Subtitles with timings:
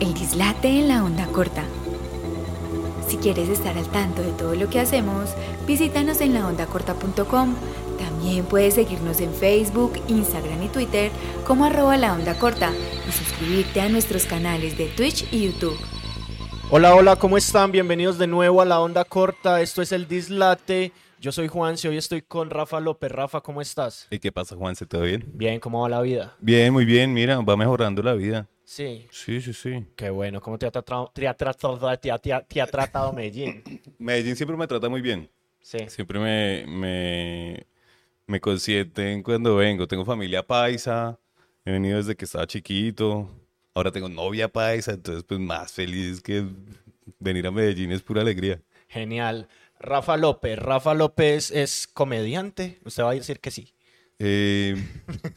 [0.00, 1.62] El dislate en la onda corta.
[3.06, 5.34] Si quieres estar al tanto de todo lo que hacemos,
[5.66, 7.54] visítanos en laondacorta.com.
[7.98, 11.10] También puedes seguirnos en Facebook, Instagram y Twitter
[11.46, 12.72] como arroba la onda corta
[13.06, 15.76] y suscribirte a nuestros canales de Twitch y YouTube.
[16.70, 17.70] Hola, hola, ¿cómo están?
[17.70, 19.60] Bienvenidos de nuevo a la onda corta.
[19.60, 20.92] Esto es el Dislate.
[21.20, 23.12] Yo soy Juanse, hoy estoy con Rafa López.
[23.12, 24.06] Rafa, ¿cómo estás?
[24.10, 24.86] ¿Y qué pasa, Juanse?
[24.86, 25.26] ¿Todo bien?
[25.34, 26.36] Bien, ¿cómo va la vida?
[26.40, 27.12] Bien, muy bien.
[27.12, 28.48] Mira, va mejorando la vida.
[28.70, 29.08] Sí.
[29.10, 29.84] Sí, sí, sí.
[29.96, 30.40] Qué bueno.
[30.40, 33.64] ¿Cómo te ha tratado, te ha tratado, te ha- te ha- te ha tratado Medellín?
[33.98, 35.28] Medellín siempre me trata muy bien.
[35.60, 35.78] Sí.
[35.88, 37.66] Siempre me, me,
[38.28, 39.88] me consienten cuando vengo.
[39.88, 41.18] Tengo familia paisa.
[41.64, 43.28] He venido desde que estaba chiquito.
[43.74, 46.44] Ahora tengo novia paisa, entonces pues más feliz que
[47.18, 48.62] venir a Medellín es pura alegría.
[48.86, 49.48] Genial.
[49.80, 50.56] Rafa López.
[50.56, 52.78] Rafa López es comediante.
[52.84, 53.74] Usted va a decir que sí.
[54.22, 54.76] Eh,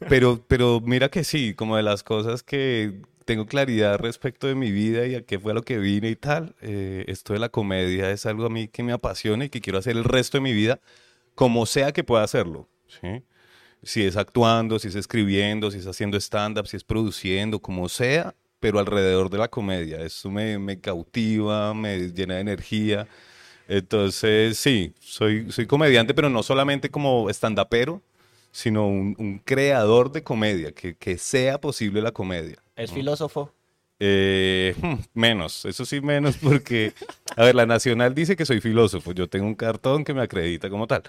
[0.09, 4.71] pero, pero mira que sí, como de las cosas que tengo claridad respecto de mi
[4.71, 7.49] vida y a qué fue a lo que vine y tal, eh, esto de la
[7.49, 10.41] comedia es algo a mí que me apasiona y que quiero hacer el resto de
[10.41, 10.79] mi vida,
[11.35, 13.23] como sea que pueda hacerlo, ¿sí?
[13.83, 18.35] Si es actuando, si es escribiendo, si es haciendo stand-up, si es produciendo, como sea,
[18.59, 19.99] pero alrededor de la comedia.
[20.01, 23.07] Eso me, me cautiva, me llena de energía.
[23.67, 28.01] Entonces, sí, soy, soy comediante, pero no solamente como stand-upero,
[28.51, 32.62] sino un, un creador de comedia, que, que sea posible la comedia.
[32.75, 33.51] Es filósofo.
[33.99, 36.93] Eh, hmm, menos, eso sí menos porque,
[37.37, 40.69] a ver, la Nacional dice que soy filósofo, yo tengo un cartón que me acredita
[40.69, 41.03] como tal,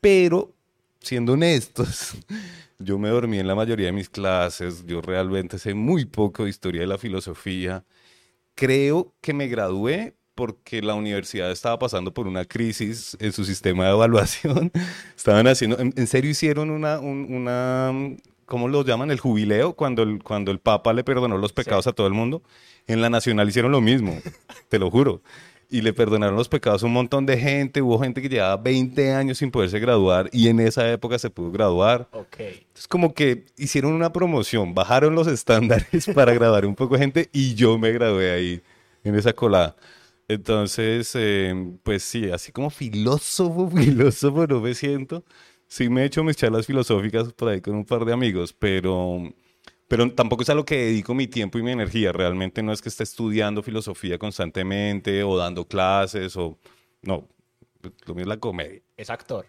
[0.00, 0.52] pero
[1.00, 2.14] siendo honestos,
[2.78, 6.50] yo me dormí en la mayoría de mis clases, yo realmente sé muy poco de
[6.50, 7.84] historia de la filosofía,
[8.54, 13.86] creo que me gradué porque la universidad estaba pasando por una crisis en su sistema
[13.86, 14.70] de evaluación.
[15.16, 17.92] Estaban haciendo, en, en serio hicieron una, un- una,
[18.46, 19.10] ¿cómo lo llaman?
[19.10, 22.42] El jubileo, cuando el, cuando el Papa le perdonó los pecados a todo el mundo.
[22.86, 24.18] En la Nacional hicieron lo mismo,
[24.68, 25.20] te lo juro.
[25.68, 27.82] Y le perdonaron los pecados a un montón de gente.
[27.82, 31.50] Hubo gente que llevaba 20 años sin poderse graduar y en esa época se pudo
[31.50, 32.08] graduar.
[32.12, 32.36] Ok.
[32.74, 37.28] Es como que hicieron una promoción, bajaron los estándares para graduar un poco de gente
[37.32, 38.62] y yo me gradué ahí,
[39.02, 39.74] en esa colada.
[40.28, 45.24] Entonces, eh, pues sí, así como filósofo, filósofo no me siento.
[45.68, 49.22] Sí me he hecho mis charlas filosóficas por ahí con un par de amigos, pero,
[49.88, 52.12] pero tampoco es a lo que dedico mi tiempo y mi energía.
[52.12, 56.58] Realmente no es que esté estudiando filosofía constantemente o dando clases o...
[57.02, 57.28] No,
[58.06, 58.80] lo mío es la comedia.
[58.96, 59.46] Es actor.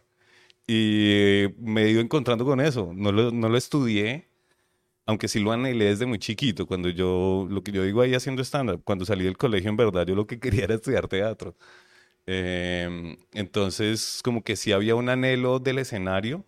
[0.68, 2.92] Y me he ido encontrando con eso.
[2.94, 4.28] No lo, no lo estudié,
[5.06, 6.68] aunque sí lo anhelé desde muy chiquito.
[6.68, 10.06] Cuando yo, lo que yo digo ahí haciendo stand-up, cuando salí del colegio, en verdad,
[10.06, 11.56] yo lo que quería era estudiar teatro.
[12.28, 16.46] Eh, entonces, como que sí había un anhelo del escenario,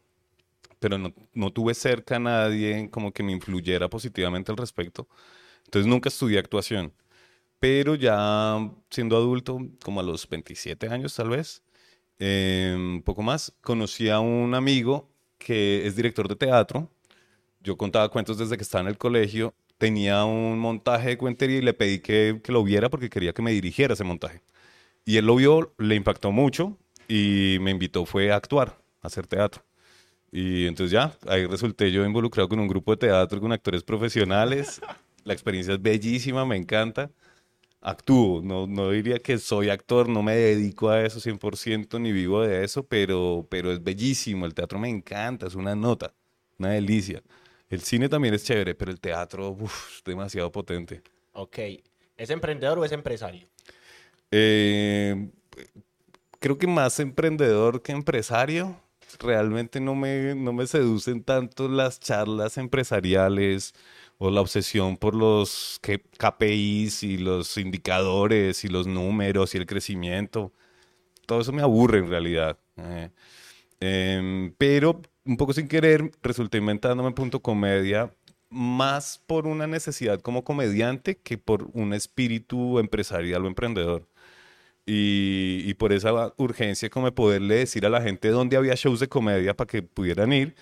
[0.79, 5.07] pero no, no tuve cerca a nadie como que me influyera positivamente al respecto.
[5.65, 6.93] Entonces, nunca estudié actuación.
[7.59, 11.63] Pero ya siendo adulto, como a los 27 años tal vez,
[12.19, 15.09] eh, un poco más, conocí a un amigo
[15.39, 16.89] que es director de teatro.
[17.61, 19.53] Yo contaba cuentos desde que estaba en el colegio.
[19.77, 23.41] Tenía un montaje de cuentería y le pedí que, que lo viera porque quería que
[23.41, 24.41] me dirigiera ese montaje.
[25.09, 26.77] Y él lo vio, le impactó mucho
[27.07, 29.63] y me invitó fue a actuar, a hacer teatro.
[30.31, 34.79] Y entonces ya, ahí resulté yo involucrado con un grupo de teatro con actores profesionales.
[35.23, 37.09] La experiencia es bellísima, me encanta.
[37.81, 42.43] Actúo, no, no diría que soy actor, no me dedico a eso 100% ni vivo
[42.43, 46.13] de eso, pero, pero es bellísimo, el teatro me encanta, es una nota,
[46.59, 47.23] una delicia.
[47.67, 51.01] El cine también es chévere, pero el teatro, uf, es demasiado potente.
[51.33, 51.57] Ok.
[52.15, 53.47] ¿Es emprendedor o es empresario?
[54.31, 55.29] Eh,
[56.39, 58.79] creo que más emprendedor que empresario.
[59.19, 63.73] Realmente no me, no me seducen tanto las charlas empresariales
[64.19, 70.53] o la obsesión por los KPIs y los indicadores y los números y el crecimiento.
[71.25, 72.59] Todo eso me aburre en realidad.
[72.77, 73.09] Eh,
[73.79, 78.13] em, pero un poco sin querer resulté inventándome punto comedia
[78.49, 84.07] más por una necesidad como comediante que por un espíritu empresarial o emprendedor.
[84.91, 88.99] Y, y por esa urgencia como de poderle decir a la gente dónde había shows
[88.99, 90.55] de comedia para que pudieran ir,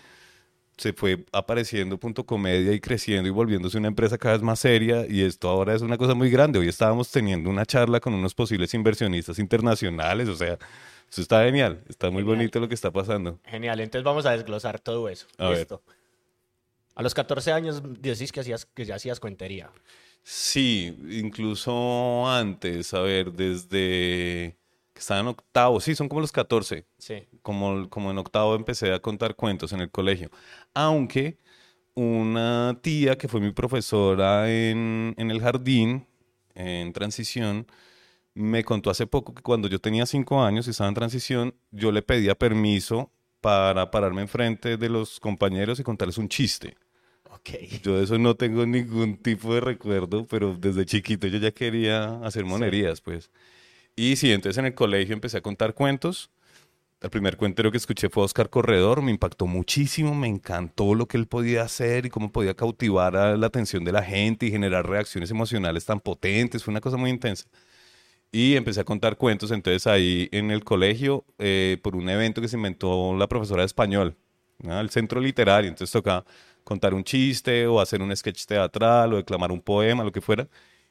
[0.78, 5.06] se fue apareciendo punto comedia y creciendo y volviéndose una empresa cada vez más seria
[5.08, 6.60] y esto ahora es una cosa muy grande.
[6.60, 10.58] Hoy estábamos teniendo una charla con unos posibles inversionistas internacionales, o sea,
[11.10, 12.38] eso está genial, está muy Genial.
[12.38, 13.40] bonito lo que está pasando.
[13.46, 15.26] Genial, entonces vamos a desglosar todo eso.
[15.38, 15.60] A ver.
[15.60, 15.82] Listo.
[16.96, 19.70] A los 14 años decís que, hacías, que ya hacías cuentería.
[20.30, 24.58] Sí, incluso antes, a ver, desde
[24.94, 26.86] que estaba en octavo, sí, son como los 14.
[26.98, 27.24] Sí.
[27.42, 30.30] Como, como en octavo empecé a contar cuentos en el colegio.
[30.74, 31.38] Aunque
[31.96, 36.08] una tía que fue mi profesora en, en el jardín
[36.56, 37.66] en transición,
[38.34, 41.94] me contó hace poco que cuando yo tenía cinco años y estaba en transición, yo
[41.94, 46.76] le pedía permiso para pararme enfrente de los compañeros y contarles un chiste.
[47.32, 47.50] Ok.
[47.84, 52.20] Yo de eso no tengo ningún tipo de recuerdo, pero desde chiquito yo ya quería
[52.26, 53.32] hacer monerías, pues.
[53.96, 56.30] Y sí, entonces en el colegio empecé a contar cuentos.
[57.02, 61.18] El primer cuentero que escuché fue Oscar Corredor, me impactó muchísimo, me encantó lo que
[61.18, 64.90] él podía hacer y cómo podía cautivar a la atención de la gente y generar
[64.90, 67.48] reacciones emocionales tan potentes, fue una cosa muy intensa.
[68.32, 72.48] Y empecé a contar cuentos, entonces ahí en el colegio, eh, por un evento que
[72.48, 74.18] se inventó la profesora de español,
[74.60, 74.80] ¿no?
[74.80, 76.26] el centro literario, entonces tocaba
[76.68, 80.50] contar un chiste o hacer un sketch teatral o declamar un poema, lo que fuera.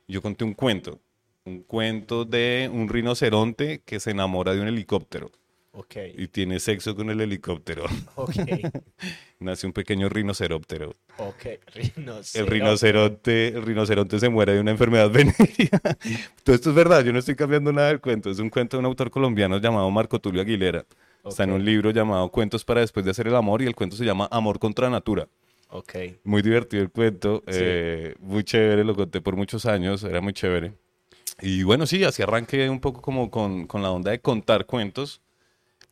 [0.09, 1.01] Yo conté un cuento,
[1.45, 5.31] un cuento de un rinoceronte que se enamora de un helicóptero
[5.73, 5.97] Ok.
[6.17, 7.85] y tiene sexo con el helicóptero.
[8.15, 8.33] Ok.
[9.39, 10.95] Nace un pequeño rinoceróptero.
[11.19, 11.45] Ok.
[11.75, 12.39] Rinoceronte.
[12.39, 15.79] El rinoceronte, el rinoceronte se muere de una enfermedad venérea.
[16.43, 18.31] Todo esto es verdad, yo no estoy cambiando nada del cuento.
[18.31, 20.87] Es un cuento de un autor colombiano llamado Marco Tulio Aguilera.
[21.23, 23.95] Está en un libro llamado Cuentos para después de hacer el amor y el cuento
[23.95, 25.29] se llama Amor contra Natura.
[25.69, 25.95] Ok.
[26.25, 27.59] Muy divertido el cuento, Sí.
[27.61, 30.73] eh, muy chévere, lo conté por muchos años, era muy chévere.
[31.43, 35.21] Y bueno, sí, así arranqué un poco como con, con la onda de contar cuentos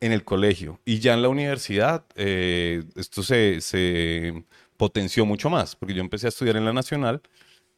[0.00, 0.80] en el colegio.
[0.84, 4.44] Y ya en la universidad eh, esto se, se
[4.76, 7.20] potenció mucho más, porque yo empecé a estudiar en la Nacional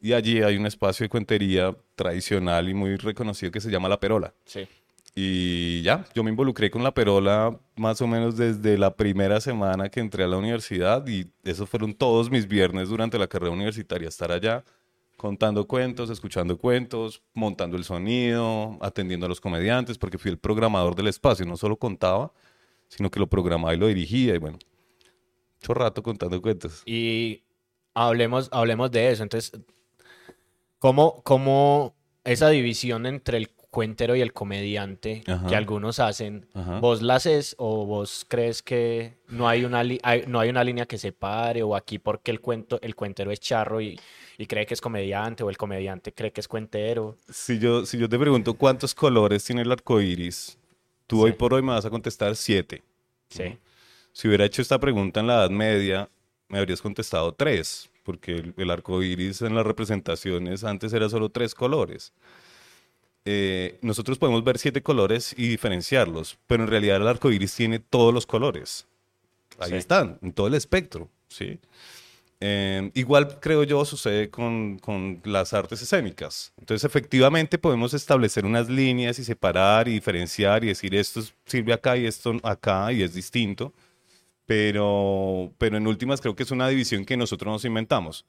[0.01, 3.99] y allí hay un espacio de cuentería tradicional y muy reconocido que se llama La
[3.99, 4.33] Perola.
[4.45, 4.67] Sí.
[5.19, 9.89] Y ya, yo me involucré con la perola más o menos desde la primera semana
[9.89, 14.09] que entré a la universidad y esos fueron todos mis viernes durante la carrera universitaria,
[14.09, 14.63] estar allá
[15.17, 20.95] contando cuentos, escuchando cuentos, montando el sonido, atendiendo a los comediantes, porque fui el programador
[20.95, 22.31] del espacio, no solo contaba,
[22.89, 24.59] sino que lo programaba y lo dirigía y bueno,
[25.63, 26.83] mucho rato contando cuentos.
[26.85, 27.43] Y
[27.95, 29.23] hablemos, hablemos de eso.
[29.23, 29.59] Entonces,
[30.79, 35.47] ¿cómo, cómo esa división entre el cuentero y el comediante Ajá.
[35.47, 36.81] que algunos hacen, Ajá.
[36.81, 40.87] vos la haces o vos crees que no hay una, hay- no hay una línea
[40.87, 44.01] que separe o aquí porque el cuento, el cuentero es charro y,
[44.39, 47.19] y cree que es comediante o el comediante cree que es cuentero?
[47.29, 50.57] Si yo, si yo te pregunto cuántos colores tiene el arco iris,
[51.07, 51.37] tú hoy Sí.
[51.37, 52.83] por hoy me vas a contestar siete.
[53.29, 53.59] Sí.
[54.13, 56.09] Si hubiera hecho esta pregunta en la Edad Media,
[56.49, 61.29] me habrías contestado tres, porque el, el arco iris en las representaciones antes era solo
[61.29, 62.15] tres colores.
[63.29, 67.81] Eh, nosotros podemos ver siete colores y diferenciarlos, pero en realidad el arco iris tiene
[67.81, 68.87] todos los colores.
[69.59, 69.77] Ahí Sí.
[69.77, 71.11] están, en todo el espectro.
[71.29, 71.59] ¿sí?
[72.39, 76.53] Eh, igual creo yo sucede con, con las artes escénicas.
[76.59, 81.73] Entonces efectivamente podemos establecer unas líneas y separar y diferenciar y decir esto es- sirve
[81.73, 83.73] acá y esto acá y es distinto.
[84.47, 88.25] Pero, pero en últimas creo que es una división que nosotros nos inventamos.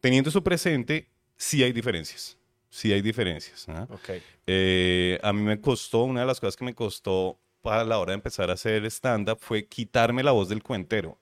[0.00, 1.06] Teniendo eso presente,
[1.36, 2.37] sí hay diferencias.
[2.70, 3.68] Sí hay diferencias.
[3.68, 3.86] ¿ah?
[3.90, 4.10] Ok.
[4.46, 8.12] Eh, a mí me costó, una de las cosas que me costó para la hora
[8.12, 11.18] de empezar a hacer stand-up fue quitarme la voz del cuentero.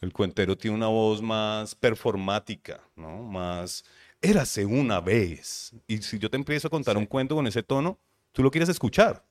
[0.00, 3.22] El cuentero tiene una voz más performática, ¿no?
[3.22, 3.84] Más,
[4.20, 5.72] érase una vez.
[5.86, 7.98] Y si yo te empiezo a contar un cuento con ese tono,
[8.32, 9.24] tú lo quieres escuchar.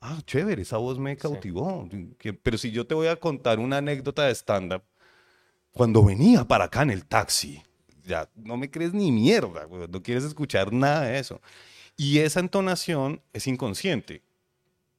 [0.00, 1.86] Ah, chévere, esa voz me cautivó.
[2.18, 4.82] Que- Pero si yo te voy a contar una anécdota de stand-up,
[5.72, 7.62] cuando venía para acá en el taxi,
[8.04, 11.40] ya no me crees ni mierda, güey, no quieres escuchar nada de eso.
[11.96, 14.22] Y esa entonación es inconsciente.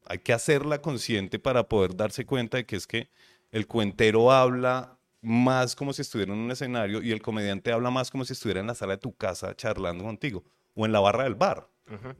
[0.05, 3.09] Hay que hacerla consciente para poder darse cuenta de que es que
[3.51, 8.09] el cuentero habla más como si estuviera en un escenario y el comediante habla más
[8.09, 11.23] como si estuviera en la sala de tu casa charlando contigo o en la barra
[11.25, 11.67] del bar.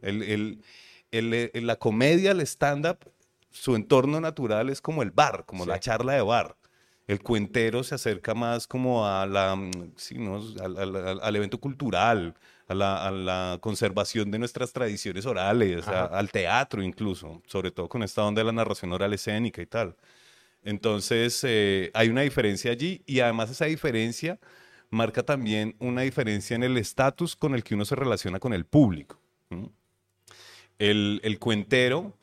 [0.02, 0.64] El- el-
[1.12, 3.00] el- la comedia, el stand-up,
[3.50, 5.70] su entorno natural es como el bar, como Sí.
[5.70, 6.56] la charla de bar.
[7.08, 10.38] El cuentero se acerca más como a la, mm, sí, ¿no?
[10.64, 12.36] al, al- al- al evento cultural,
[12.68, 17.90] a la, a la conservación de nuestras tradiciones orales, a- al teatro incluso, sobre todo
[17.90, 19.96] con esta onda de la narración oral escénica y tal.
[20.64, 24.40] Entonces, eh, hay una diferencia allí y además esa diferencia
[24.92, 28.66] marca también una diferencia en el estatus con el que uno se relaciona con el
[28.66, 29.18] público.
[30.80, 32.14] El, el cuentero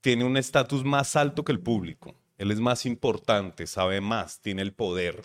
[0.00, 2.14] tiene un estatus más alto que el público.
[2.38, 5.24] Él es más importante, sabe más, tiene el poder.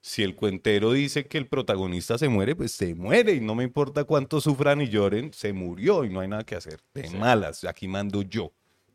[0.00, 3.64] Si el cuentero dice que el protagonista se muere, pues se muere y no me
[3.64, 6.80] importa cuánto sufran y lloren, se murió y no hay nada que hacer.
[6.94, 8.52] De malas, aquí mando yo.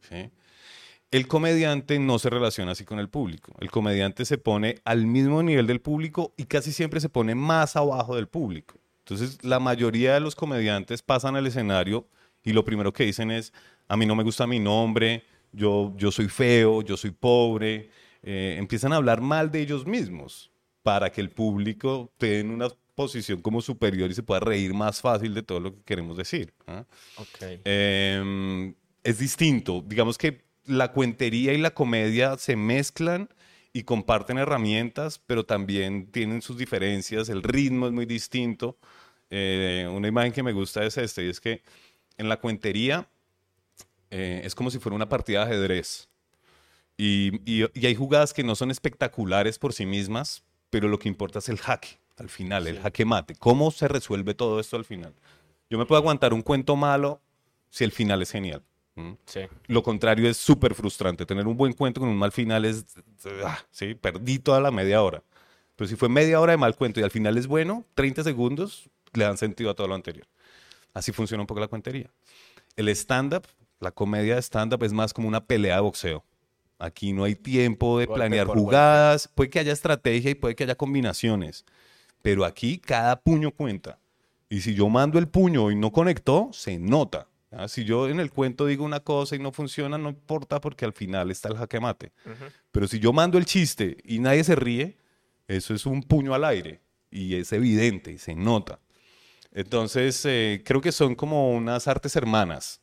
[0.10, 0.30] ¿sí?
[1.12, 3.54] El comediante no se relaciona así con el público.
[3.60, 7.76] El comediante se pone al mismo nivel del público y casi siempre se pone más
[7.76, 8.80] abajo del público.
[9.00, 12.08] Entonces, la mayoría de los comediantes pasan al escenario
[12.44, 13.54] y lo primero que dicen es,
[13.88, 17.90] a mí no me gusta mi nombre, yo, yo soy feo, yo soy pobre.
[18.22, 23.42] Eh, empiezan a hablar mal de ellos mismos para que el público tenga una posición
[23.42, 26.54] como superior y se pueda reír más fácil de todo lo que queremos decir.
[26.68, 26.86] ¿ah?
[27.18, 27.62] Ok.
[27.64, 29.84] Em, es distinto.
[29.86, 33.30] Digamos que la cuentería y la comedia se mezclan
[33.74, 37.30] y comparten herramientas, pero también tienen sus diferencias.
[37.30, 38.78] El ritmo es muy distinto.
[39.30, 41.64] Eh, una imagen que me gusta es esta, y es que
[42.18, 43.10] en la cuentería
[44.14, 46.08] eh, es como si fuera una partida de ajedrez.
[46.98, 51.10] Y, y- y hay jugadas que no son espectaculares por sí mismas, pero lo que
[51.10, 53.36] importa es el jaque al final, el jaque mate.
[53.36, 55.14] ¿Cómo se resuelve todo esto al final?
[55.70, 57.20] Yo me puedo aguantar un cuento malo
[57.72, 58.62] si el final es genial.
[59.26, 59.40] Sí.
[59.66, 61.26] Lo contrario es súper frustrante.
[61.26, 62.86] Tener un buen cuento con un mal final es,
[63.44, 65.24] ah, sí, perdí toda la media hora.
[65.76, 68.88] Pero si fue media hora de mal cuento y al final es bueno, 30 segundos
[69.14, 70.28] le dan sentido a todo lo anterior.
[70.94, 72.12] Así funciona un poco la cuentería.
[72.76, 73.48] El stand-up,
[73.84, 76.24] la comedia de stand-up es más como una pelea de boxeo.
[76.80, 80.76] Aquí no hay tiempo de planear jugadas, puede que haya estrategia y puede que haya
[80.76, 81.66] combinaciones,
[82.22, 84.00] pero aquí cada puño cuenta.
[84.50, 87.28] Y si yo mando el puño y no conectó, se nota.
[87.52, 87.68] ¿ah?
[87.68, 90.94] Si yo en el cuento digo una cosa y no funciona, no importa porque al
[90.94, 92.12] final está el jaque mate.
[92.72, 94.98] Pero si yo mando el chiste y nadie se ríe,
[95.48, 98.80] eso es un puño al aire y es evidente y se nota.
[99.54, 102.82] Entonces, eh, creo que son como unas artes hermanas.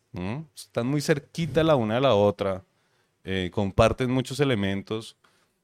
[0.56, 2.64] Están muy cerquita la una de la otra,
[3.24, 5.16] eh, comparten muchos elementos,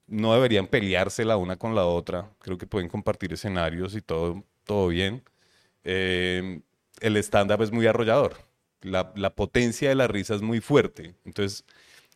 [0.06, 2.30] no deberían pelearse la una con la otra.
[2.40, 5.22] Creo que pueden compartir escenarios y todo, todo bien.
[5.84, 6.60] Eh,
[7.00, 8.36] el stand-up es muy arrollador.
[8.82, 11.14] La, la potencia de la risa es muy fuerte.
[11.24, 11.64] Entonces,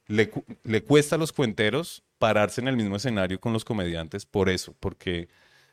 [0.06, 0.30] le,
[0.64, 4.74] le cuesta a los cuenteros pararse en el mismo escenario con los comediantes por eso,
[4.78, 5.28] porque,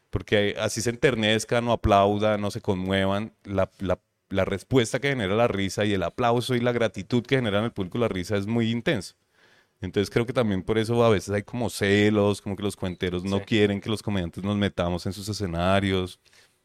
[0.10, 4.00] porque así se enternezcan o aplaudan o se conmuevan, la, la-
[4.30, 7.66] la respuesta que genera la risa y el aplauso y la gratitud que genera en
[7.66, 9.16] el público la risa es muy intenso.
[9.80, 13.24] Entonces creo que también por eso a veces hay como celos, como que los cuenteros
[13.24, 13.44] no Sí.
[13.46, 16.20] quieren que los comediantes nos metamos en sus escenarios.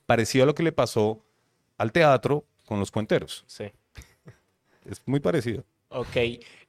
[0.07, 1.23] Parecido a lo que le pasó
[1.79, 3.45] al teatro con los cuenteros.
[3.47, 3.65] Sí.
[4.85, 5.63] Es muy parecido.
[5.91, 6.17] Ok.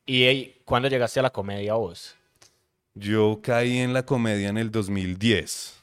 [0.06, 2.16] ¿Y cuándo llegaste a la comedia vos?
[2.94, 5.83] Yo caí en la comedia en el 2010.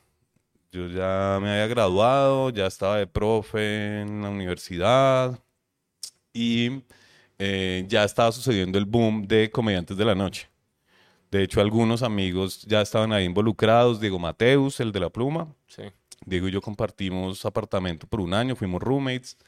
[0.73, 5.39] Yo ya me había graduado, ya estaba de profe en la universidad
[6.33, 6.83] y
[7.39, 10.49] eh, ya estaba sucediendo el boom de comediantes de la noche.
[11.33, 14.00] De hecho, algunos amigos ya estaban ahí involucrados.
[14.00, 15.53] Diego Mateus, el de la pluma.
[15.67, 15.83] Sí.
[16.25, 19.39] Diego y yo compartimos apartamento por un año, fuimos roommates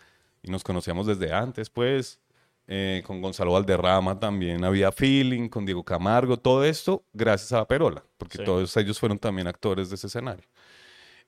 [0.43, 2.19] y nos conocíamos desde antes, pues.
[2.69, 7.67] Eh, con Gonzalo Valderrama también había feeling, con Diego Camargo, todo esto gracias a la
[7.67, 8.45] Perola, porque Sí.
[8.45, 10.45] todos ellos fueron también actores de ese escenario.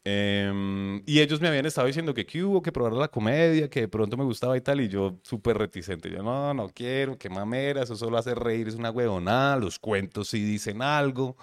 [0.07, 3.81] Em, y ellos me habían estado diciendo que qué hubo, que probar la comedia, que
[3.81, 6.11] de pronto me gustaba y tal, y yo súper reticente.
[6.11, 10.29] Yo, no, no quiero, qué mamera, eso solo hace reír, es una huevonada, los cuentos
[10.29, 11.37] sí dicen algo.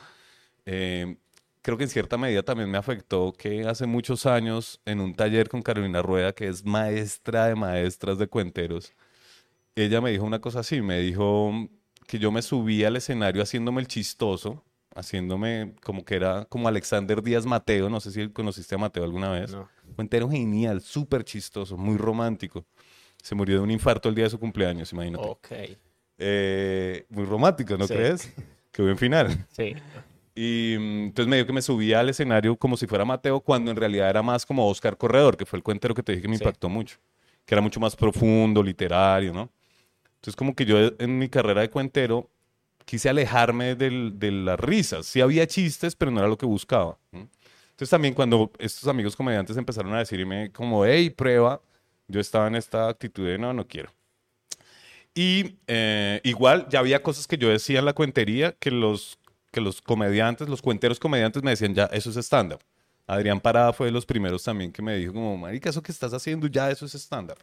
[0.65, 1.17] Em,
[1.61, 5.49] creo que en cierta medida también me afectó que hace muchos años en un taller
[5.49, 8.93] con Carolina Rueda, que es maestra de maestras de cuenteros,
[9.75, 11.51] ella me dijo una cosa así, me dijo
[12.07, 14.63] que yo me subía al escenario haciéndome el chistoso,
[14.95, 19.29] haciéndome como que era como Alexander Díaz Mateo, no sé si conociste a Mateo alguna
[19.31, 19.51] vez.
[19.51, 19.69] No.
[19.95, 22.65] Cuentero genial, súper chistoso, muy romántico.
[23.21, 25.23] Se murió de un infarto el día de su cumpleaños, imagínate.
[25.27, 25.47] Ok.
[26.17, 27.93] Eh, muy romántico, ¿no Sí.
[27.93, 28.33] crees?
[28.71, 29.45] Qué buen final.
[29.51, 29.73] Sí.
[30.33, 33.69] Y mm, entonces me dio que me subía al escenario como si fuera Mateo, cuando
[33.71, 36.27] en realidad era más como Oscar Corredor, que fue el cuentero que te dije que
[36.29, 36.43] me Sí.
[36.43, 36.97] impactó mucho,
[37.45, 39.49] que era mucho más profundo, literario, ¿no?
[40.15, 42.29] Entonces como que yo en mi carrera de cuentero
[42.85, 45.05] quise alejarme del- de las risas.
[45.05, 46.97] Sí había chistes, pero no era lo que buscaba.
[47.11, 51.61] Entonces también cuando estos amigos comediantes empezaron a decirme como, hey, prueba,
[52.07, 53.89] yo estaba en esta actitud de no, no quiero.
[55.13, 59.19] Y eh, igual ya había cosas que yo decía en la cuentería que los,
[59.51, 62.59] que los comediantes, los cuenteros comediantes me decían, ya, eso es stand-up.
[63.07, 66.13] Adrián Parada fue de los primeros también que me dijo como, marica, eso que estás
[66.13, 67.39] haciendo ya, eso es stand-up.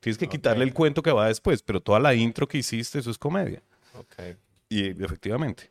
[0.00, 0.68] Tienes que quitarle Ok.
[0.68, 3.62] el cuento que va después, pero toda la intro que hiciste, eso es comedia.
[3.94, 4.36] Ok.
[4.68, 5.70] Y efectivamente.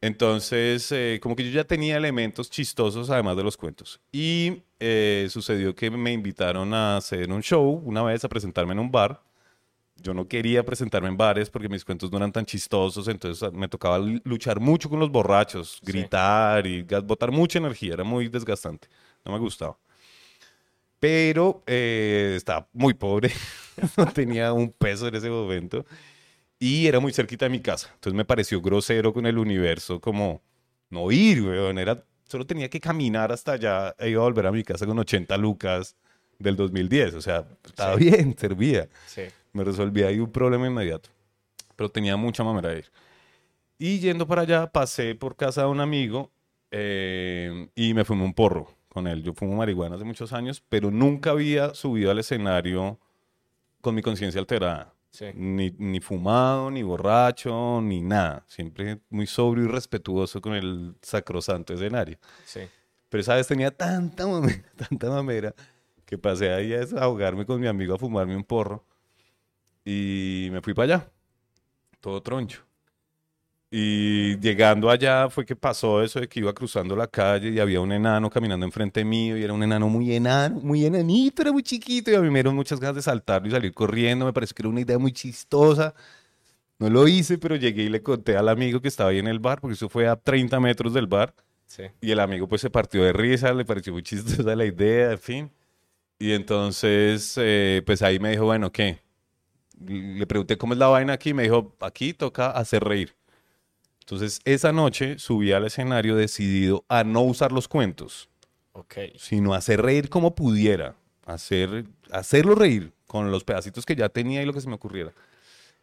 [0.00, 4.00] Entonces, eh, como que yo ya tenía elementos chistosos además de los cuentos.
[4.12, 8.78] Y eh, sucedió que me invitaron a hacer un show una vez, a presentarme en
[8.78, 9.22] un bar.
[9.96, 13.50] Yo no quería presentarme en bares porque mis cuentos no eran tan chistosos, entonces ah,
[13.50, 15.90] me tocaba luchar mucho con los borrachos, Sí.
[15.90, 18.88] gritar y botar mucha energía, era muy desgastante,
[19.24, 19.78] no me gustaba.
[20.98, 23.30] Pero eh, estaba muy pobre,
[23.96, 25.86] no tenía un peso en ese momento
[26.58, 27.90] y era muy cerquita de mi casa.
[27.94, 30.42] Entonces me pareció grosero con el universo, como
[30.90, 31.78] no ir, weón.
[31.78, 34.98] Era, solo tenía que caminar hasta allá e iba a volver a mi casa con
[34.98, 35.96] 80 lucas
[36.38, 37.14] del 2010.
[37.14, 38.04] O sea, estaba Sí.
[38.10, 38.88] bien, servía.
[39.06, 39.22] Sí.
[39.52, 41.10] Me resolvía ahí un problema inmediato.
[41.76, 42.90] Pero tenía mucha manera de ir.
[43.78, 46.30] Y yendo para allá, pasé por casa de un amigo
[46.70, 49.22] eh, y me fumé un porro con con él.
[49.22, 52.98] Yo fumo marihuana hace muchos años, pero nunca había subido al escenario
[53.82, 54.94] con mi conciencia alterada.
[55.16, 55.24] Sí.
[55.34, 58.44] Ni, ni fumado, ni borracho, ni nada.
[58.46, 62.18] Siempre muy sobrio y respetuoso con el sacrosanto escenario.
[62.44, 62.60] Sí.
[63.08, 65.54] Pero esa vez tenía tanta mamera, tanta mamera,
[66.04, 68.84] que pasé ahí a desahogarme con mi amigo a fumarme un porro.
[69.86, 71.10] Y me fui para allá,
[72.02, 72.65] todo troncho.
[73.70, 77.80] Y llegando allá fue que pasó eso de que iba cruzando la calle y había
[77.80, 81.64] un enano caminando enfrente mío y era un enano muy enano, muy enanito, era muy
[81.64, 84.24] chiquito y a mí me dieron muchas ganas de saltarlo y salir corriendo.
[84.24, 85.94] Me pareció que era una idea muy chistosa.
[86.78, 89.40] No lo hice, pero llegué y le conté al amigo que estaba ahí en el
[89.40, 91.34] bar, porque eso fue a 30 metros del bar.
[91.66, 91.84] Sí.
[92.00, 95.18] Y el amigo pues se partió de risa, le pareció muy chistosa la idea, en
[95.18, 95.50] fin.
[96.18, 99.00] Y entonces, eh, pues ahí me dijo, bueno, ¿qué?
[99.80, 103.14] Le pregunté cómo es la vaina aquí, y me dijo, aquí toca hacer reír.
[104.06, 108.28] Entonces, esa noche subí al escenario decidido a no usar los cuentos,
[108.70, 108.94] Ok.
[109.18, 110.94] sino hacer reír como pudiera,
[111.24, 115.12] hacer, hacerlo reír con los pedacitos que ya tenía y lo que se me ocurriera.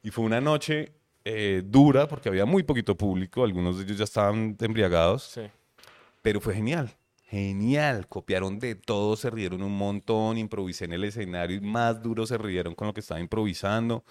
[0.01, 0.93] Y fue una noche
[1.25, 5.23] eh, dura porque había muy poquito público, algunos de ellos ya estaban embriagados.
[5.23, 5.41] Sí.
[6.21, 8.07] Pero fue genial, genial.
[8.07, 12.37] Copiaron de todo, se rieron un montón, improvisé en el escenario y más duro se
[12.37, 14.05] rieron con lo que estaba improvisando.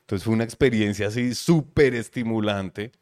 [0.00, 2.92] Entonces fue una experiencia así súper estimulante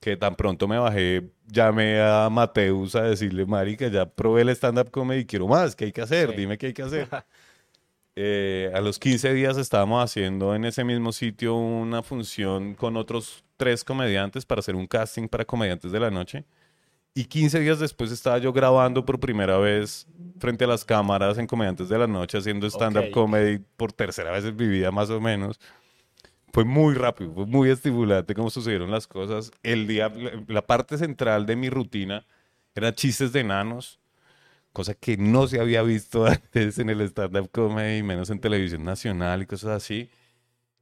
[0.00, 4.90] que tan pronto me bajé, llamé a Mateus a decirle, marica, ya probé el stand-up
[4.90, 6.30] comedy, quiero más, ¿qué hay que hacer?
[6.30, 6.36] Sí.
[6.36, 7.08] Dime qué hay que hacer.
[8.16, 13.42] Eh, a los 15 días estábamos haciendo en ese mismo sitio una función con otros
[13.56, 16.44] tres comediantes para hacer un casting para comediantes de la noche.
[17.12, 20.06] Y 15 días después estaba yo grabando por primera vez
[20.38, 23.10] frente a las cámaras en Comediantes de la Noche, haciendo stand-up Ok.
[23.10, 25.58] comedy por tercera vez en mi vida más o menos.
[26.54, 29.50] Fue muy rápido, fue muy estimulante cómo sucedieron las cosas.
[29.64, 30.12] El día,
[30.46, 32.28] la, parte central de mi rutina
[32.76, 33.98] eran chistes de enanos,
[34.72, 39.42] cosa que no se había visto antes en el stand-up comedy, menos en televisión nacional
[39.42, 40.08] y cosas así.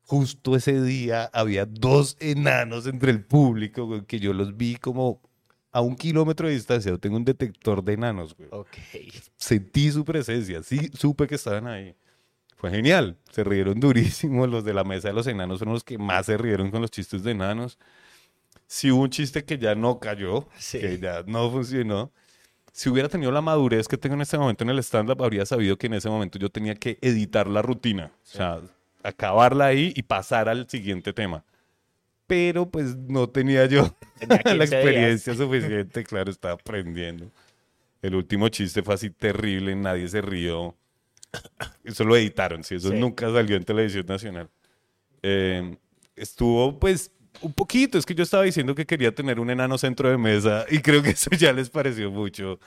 [0.02, 5.22] Justo ese día había dos enanos entre el público, que yo los vi como
[5.70, 6.90] a un kilómetro de distancia.
[6.90, 8.50] Yo tengo un detector de enanos, güey.
[8.52, 8.76] Ok.
[9.38, 11.96] Sentí su presencia, sí, supe que estaban ahí.
[12.62, 14.46] Fue genial, se rieron durísimo.
[14.46, 16.92] Los de la mesa de los enanos fueron los que más se rieron con los
[16.92, 17.77] chistes de enanos.
[18.68, 20.79] Si hubo un chiste que ya no cayó, Sí.
[20.79, 22.12] que ya no funcionó.
[22.72, 25.77] Si hubiera tenido la madurez que tengo en este momento en el stand-up, habría sabido
[25.77, 28.12] que en ese momento yo tenía que editar la rutina.
[28.22, 28.61] O sea,
[29.03, 31.44] acabarla ahí y pasar al siguiente tema.
[32.29, 34.72] Pero pues no tenía yo Tenía 15 la días.
[34.72, 37.29] experiencia suficiente, claro, estaba aprendiendo.
[38.03, 40.77] El último chiste fue así terrible, nadie se rió.
[41.85, 42.99] Eso lo editaron, sí, eso Sí.
[42.99, 44.49] nunca salió en televisión nacional.
[45.23, 45.77] Eh,
[46.16, 47.99] estuvo, pues, un poquito.
[47.99, 51.03] Es que yo estaba diciendo que quería tener un enano centro de mesa y creo
[51.03, 52.59] que eso ya les pareció mucho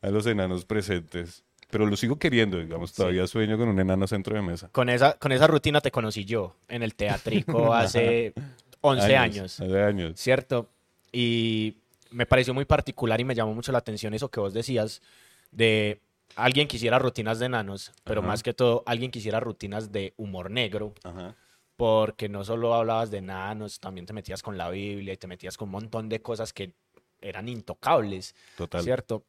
[0.00, 1.44] a los enanos presentes.
[1.70, 4.68] Pero lo sigo queriendo, digamos, todavía sueño con un enano centro de mesa.
[4.70, 8.32] Con esa, con esa rutina te conocí yo en el teatrico hace
[8.80, 10.12] 11 años, Hace años.
[10.20, 10.70] ¿cierto?
[11.10, 11.76] Y
[12.10, 15.02] me pareció muy particular y me llamó mucho la atención eso que vos decías
[15.50, 16.00] de
[16.36, 18.28] alguien quisiera rutinas de enanos, pero Ajá.
[18.28, 21.34] más que todo alguien quisiera rutinas de humor negro, Ajá.
[21.76, 25.56] porque no solo hablabas de enanos, también te metías con la Biblia y te metías
[25.56, 26.74] con un montón de cosas que
[27.20, 28.82] eran intocables, Total.
[28.82, 29.24] ¿cierto?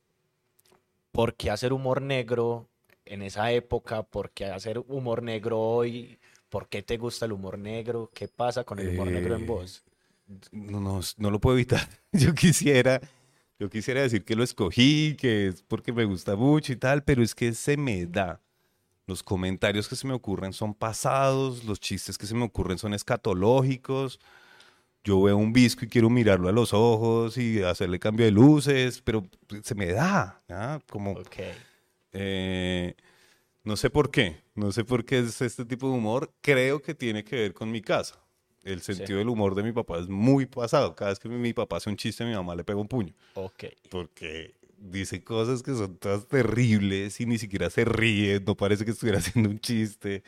[1.12, 2.68] ¿Por qué hacer humor negro
[3.06, 4.04] en esa época?
[4.04, 6.20] ¿Por qué hacer humor negro hoy?
[6.50, 8.12] ¿Por qué te gusta el humor negro?
[8.14, 9.84] ¿Qué pasa con el humor negro en Eh, vos?
[10.52, 11.88] no, no, no lo puedo evitar.
[12.12, 13.00] Yo quisiera,
[13.60, 17.24] yo quisiera decir que lo escogí, que es porque me gusta mucho y tal, pero
[17.24, 18.42] es que se me da.
[19.08, 22.94] Los comentarios que se me ocurren son pasados, los chistes que se me ocurren son
[22.94, 24.20] escatológicos.
[25.04, 29.02] Yo veo un visco y quiero mirarlo a los ojos y hacerle cambio de luces,
[29.02, 29.28] pero
[29.64, 30.42] se me da.
[30.90, 31.38] Como, Ok.
[32.14, 32.96] eh,
[33.64, 36.34] no sé por qué, no sé por qué es este tipo de humor.
[36.42, 38.25] Creo que tiene que ver con mi casa.
[38.66, 40.96] El sentido del humor de mi papá es muy pasado.
[40.96, 43.14] Cada vez que mi, mi papá hace un chiste, mi mamá le pega un puño.
[43.36, 43.66] Ok.
[43.90, 48.92] Porque dice cosas que son todas terribles y ni siquiera se ríe, no parece que
[48.92, 50.24] estuviera haciendo un chiste.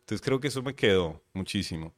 [0.00, 1.94] Entonces creo que eso me quedó muchísimo.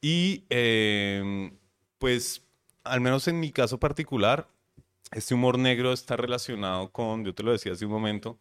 [0.00, 1.50] Y eh,
[1.98, 2.42] pues,
[2.84, 4.48] al menos en mi caso particular,
[5.12, 8.38] este humor negro está relacionado con, yo te lo decía hace un momento,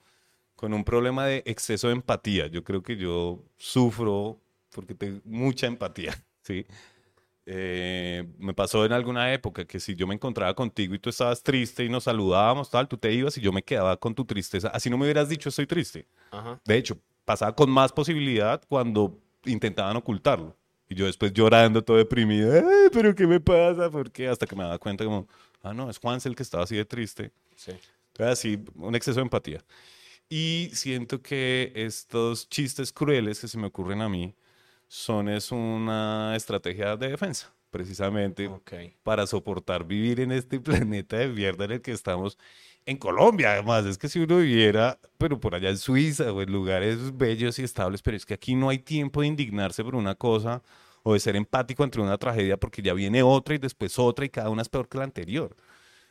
[0.55, 2.47] con un problema de exceso de empatía.
[2.47, 4.39] Yo creo que yo sufro
[4.71, 6.65] porque tengo mucha empatía, ¿sí?
[7.47, 11.43] Eh, me pasó en alguna época que si yo me encontraba contigo y tú estabas
[11.43, 14.69] triste y nos saludábamos, tal, tú te ibas y yo me quedaba con tu tristeza.
[14.69, 16.07] Así no me hubieras dicho estoy triste.
[16.31, 16.59] Ajá.
[16.65, 20.57] De hecho, pasaba con más posibilidad cuando intentaban ocultarlo.
[20.89, 23.89] Y yo después llorando, todo deprimido, "Ay, pero ¿qué me pasa?
[23.89, 24.27] ¿Por qué?
[24.27, 25.27] Hasta que me daba cuenta como,
[25.61, 27.31] ah, no, es Juanse el que estaba así de triste.
[27.55, 27.71] Sí.
[28.19, 29.63] Así, un exceso de empatía.
[30.29, 34.35] Y siento que estos chistes crueles que se me ocurren a mí
[34.87, 38.49] son es una estrategia de defensa, precisamente
[39.03, 42.37] para soportar vivir en este planeta de mierda en el que estamos.
[42.85, 46.51] En Colombia, además, es que si uno viviera, pero por allá en Suiza o en
[46.51, 50.15] lugares bellos y estables, pero es que aquí no hay tiempo de indignarse por una
[50.15, 50.61] cosa
[51.03, 54.29] o de ser empático ante una tragedia porque ya viene otra y después otra y
[54.29, 55.55] cada una es peor que la anterior.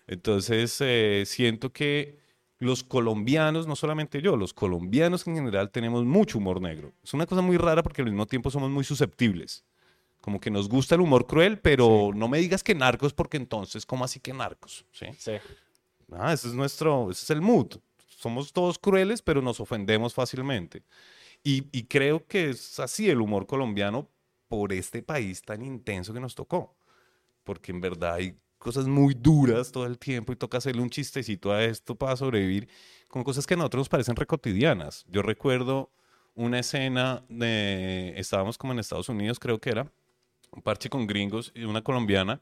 [0.06, 2.23] Entonces, eh, siento que
[2.58, 6.92] los colombianos, no solamente yo, los colombianos en general tenemos mucho humor negro.
[7.02, 9.64] Es una cosa muy rara porque al mismo tiempo somos muy susceptibles.
[10.20, 13.84] Como que nos gusta el humor cruel, pero no me digas que narcos porque entonces,
[13.84, 14.86] ¿cómo así que narcos?
[14.92, 15.06] ¿Sí?
[15.18, 15.32] Sí.
[16.12, 17.76] Ah, ese es nuestro, ese es el mood.
[18.08, 20.82] Somos todos crueles, pero nos ofendemos fácilmente.
[21.42, 24.08] Y, y creo que es así el humor colombiano
[24.48, 26.74] por este país tan intenso que nos tocó.
[27.42, 31.52] Porque en verdad hay cosas muy duras todo el tiempo y toca hacerle un chistecito
[31.52, 32.66] a esto para sobrevivir
[33.08, 35.04] con cosas que a nosotros nos parecen recotidianas.
[35.06, 35.90] Yo recuerdo
[36.34, 39.92] una escena de, estábamos como en Estados Unidos, creo que era,
[40.50, 42.40] un parche con gringos y una colombiana.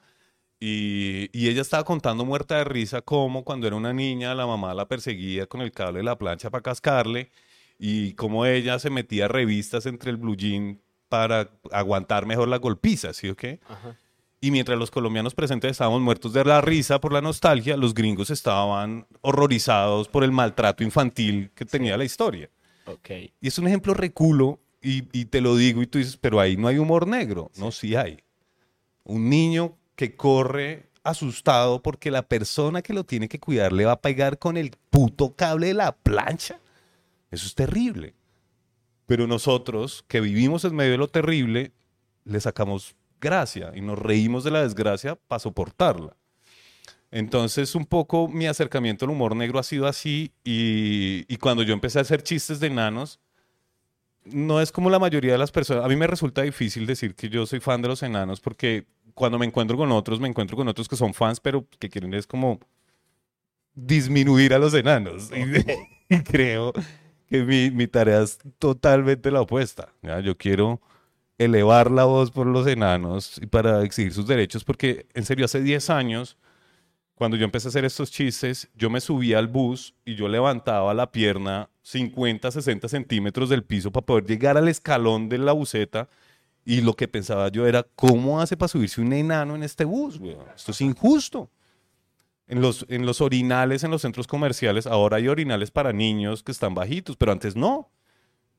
[0.61, 4.74] Y, y ella estaba contando muerta de risa cómo cuando era una niña la mamá
[4.74, 7.32] la perseguía con el cable de la plancha para cascarle
[7.80, 13.12] y cómo ella se metía revistas entre el blue jean para aguantar mejor la golpiza,
[13.12, 13.58] ¿sí o qué?
[13.68, 13.96] Ajá.
[14.44, 18.28] Y mientras los colombianos presentes estábamos muertos de la risa por la nostalgia, los gringos
[18.28, 22.50] estaban horrorizados por el maltrato infantil que tenía la historia.
[22.87, 23.11] Ok.
[23.40, 26.57] Y es un ejemplo reculo y, y te lo digo y tú dices, pero ahí
[26.57, 27.52] no hay humor negro.
[27.57, 28.18] No, sí hay.
[29.05, 33.92] Un niño que corre asustado porque la persona que lo tiene que cuidar le va
[33.92, 36.59] a pegar con el puto cable de la plancha.
[37.31, 38.16] Eso es terrible.
[39.07, 41.70] Pero nosotros que vivimos en medio de lo terrible,
[42.24, 46.14] le sacamos gracia y nos reímos de la desgracia para soportarla.
[47.11, 51.72] Entonces, un poco mi acercamiento al humor negro ha sido así y, y cuando yo
[51.72, 53.20] empecé a hacer chistes de enanos,
[54.24, 55.85] no es como la mayoría de las personas.
[55.85, 59.38] A mí me resulta difícil decir que yo soy fan de los enanos porque cuando
[59.38, 62.26] me encuentro con otros, me encuentro con otros que son fans, pero que quieren es
[62.26, 62.58] como
[63.74, 65.30] disminuir a los enanos.
[65.30, 66.72] Y, y creo
[67.28, 69.92] que mi, mi tarea es totalmente la opuesta.
[70.02, 70.20] ¿ya?
[70.20, 70.80] Yo quiero
[71.44, 75.61] elevar la voz por los enanos y para exigir sus derechos, porque en serio, hace
[75.61, 76.37] 10 años,
[77.14, 80.92] cuando yo empecé a hacer estos chistes, yo me subía al bus y yo levantaba
[80.92, 86.09] la pierna 50, 60 centímetros del piso para poder llegar al escalón de la buseta.
[86.64, 90.20] Y lo que pensaba yo era, ¿cómo hace para subirse un enano en este bus?
[90.55, 91.50] Esto es injusto.
[92.46, 96.52] En los, en los orinales, en los centros comerciales, ahora hay orinales para niños que
[96.52, 97.90] están bajitos, pero antes no.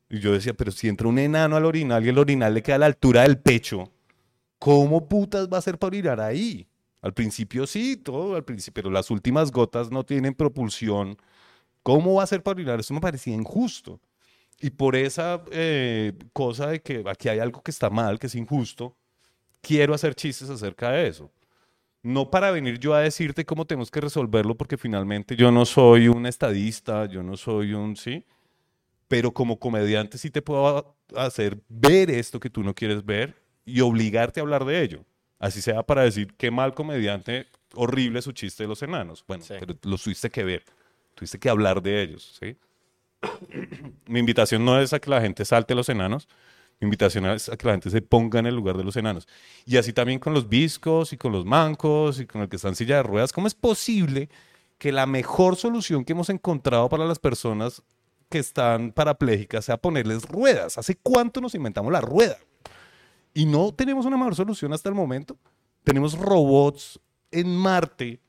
[0.10, 2.76] Y yo decía, pero si entra un enano al orinal y el orinal le queda
[2.76, 3.92] a la altura del pecho,
[4.60, 6.68] ¿cómo putas va a ser para orinar ahí?
[7.02, 11.18] Al principio sí, todo al principio, pero las últimas gotas no tienen propulsión.
[11.84, 12.80] ¿Cómo va a ser para orinar?
[12.80, 14.00] Eso me parecía injusto.
[14.62, 18.36] Y por esa eh, cosa de que aquí hay algo que está mal, que es
[18.36, 18.96] injusto,
[19.62, 21.32] quiero hacer chistes acerca de eso.
[22.04, 26.08] No para venir yo a decirte cómo tenemos que resolverlo, porque finalmente yo no soy
[26.08, 28.26] un estadista, yo no soy un, ¿sí?
[29.14, 33.80] Pero como comediante sí te puedo hacer ver esto que tú no quieres ver y
[33.82, 35.06] obligarte a hablar de ello.
[35.38, 37.46] Así sea para decir qué mal comediante,
[37.76, 39.24] horrible su chiste de los enanos.
[39.28, 39.54] Bueno, Sí.
[39.60, 40.64] pero los tuviste que ver,
[41.14, 42.58] tuviste que hablar de ellos, ¿sí?
[44.08, 46.28] Mi invitación no es a que la gente salte los enanos,
[46.80, 49.28] mi invitación es a que la gente se ponga en el lugar de los enanos.
[49.68, 52.68] Y así también con los viscos y con los mancos y con el que está
[52.70, 53.32] en silla de ruedas.
[53.32, 54.28] ¿Cómo es posible
[54.80, 57.84] que la mejor solución que hemos encontrado para las personas
[58.34, 60.80] que están parapléjicas sea ponerles ruedas?
[60.80, 62.36] ¿Hace cuánto nos inventamos la rueda?
[63.32, 65.38] Y no tenemos una mejor solución hasta el momento.
[65.84, 68.20] Tenemos robots en Marte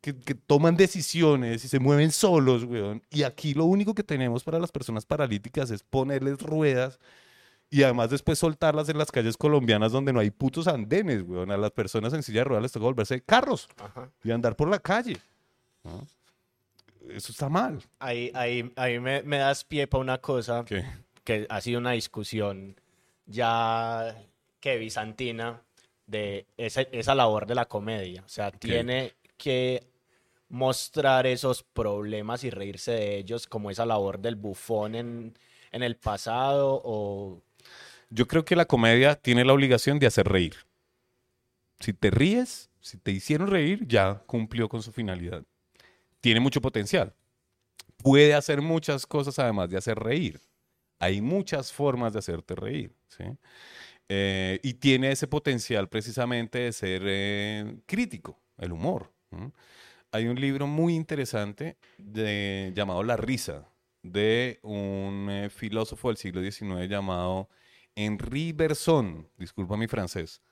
[0.00, 3.02] que, que toman decisiones y se mueven solos, weón.
[3.10, 7.00] Y aquí lo único que tenemos para las personas paralíticas es ponerles ruedas
[7.68, 11.50] y además después soltarlas en las calles colombianas donde no hay putos andenes, weón.
[11.50, 14.08] A las personas en silla de ruedas les toca volverse carros Ajá.
[14.22, 15.16] y andar por la calle.
[15.82, 16.06] ¿no?
[17.10, 17.82] Eso está mal.
[17.98, 20.84] Ahí, ahí, ahí me, me das pie para una cosa ¿Qué?
[21.24, 22.76] que ha sido una discusión
[23.26, 24.16] ya
[24.60, 25.62] que bizantina
[26.06, 28.22] de esa, esa labor de la comedia.
[28.24, 29.86] O sea, tiene que
[30.48, 35.34] mostrar esos problemas y reírse de ellos como esa labor del bufón en,
[35.72, 37.42] en el pasado o...
[38.10, 40.56] Yo creo que la comedia tiene la obligación de hacer reír.
[41.80, 45.42] Si te ríes, si te hicieron reír, ya cumplió con su finalidad.
[46.22, 47.14] Tiene mucho potencial.
[47.98, 50.40] Puede hacer muchas cosas además de hacer reír.
[50.98, 52.94] Hay muchas formas de hacerte reír.
[53.08, 53.24] ¿sí?
[54.08, 59.10] Eh, y tiene ese potencial precisamente de ser eh, crítico, el humor.
[60.10, 63.68] hay un libro muy interesante de, llamado La risa,
[64.02, 67.48] de un eh, filósofo del siglo XIX llamado
[67.96, 70.42] Henri Bergson, disculpa mi francés,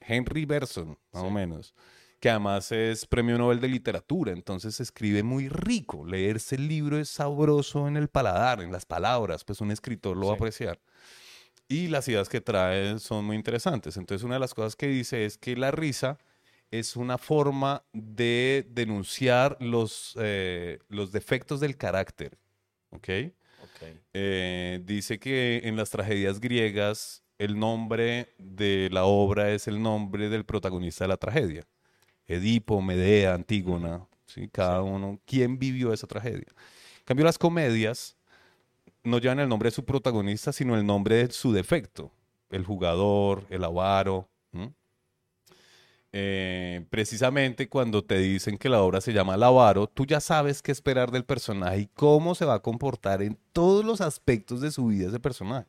[0.00, 1.74] Henry Bergson, más o menos,
[2.20, 6.04] que además es premio Nobel de literatura, entonces escribe muy rico.
[6.04, 10.26] Leerse el libro es sabroso en el paladar, en las palabras, pues un escritor lo
[10.26, 10.80] va a apreciar.
[11.68, 13.96] Y las ideas que trae son muy interesantes.
[13.96, 16.18] Entonces una de las cosas que dice es que la risa
[16.70, 22.38] es una forma de denunciar los, eh, los defectos del carácter.
[22.90, 23.08] ¿Ok?
[24.12, 30.28] Eh, dice que en las tragedias griegas el nombre de la obra es el nombre
[30.28, 31.64] del protagonista de la tragedia.
[32.28, 34.48] Edipo, Medea, Antígona, ¿sí?
[34.48, 36.46] cada uno, ¿quién vivió esa tragedia?
[36.98, 38.16] En cambio, las comedias
[39.02, 42.12] no llevan el nombre de su protagonista, sino el nombre de su defecto,
[42.50, 44.28] el jugador, el avaro.
[46.10, 50.62] Eh, precisamente cuando te dicen que la obra se llama El avaro, tú ya sabes
[50.62, 54.70] qué esperar del personaje y cómo se va a comportar en todos los aspectos de
[54.70, 55.66] su vida ese personaje.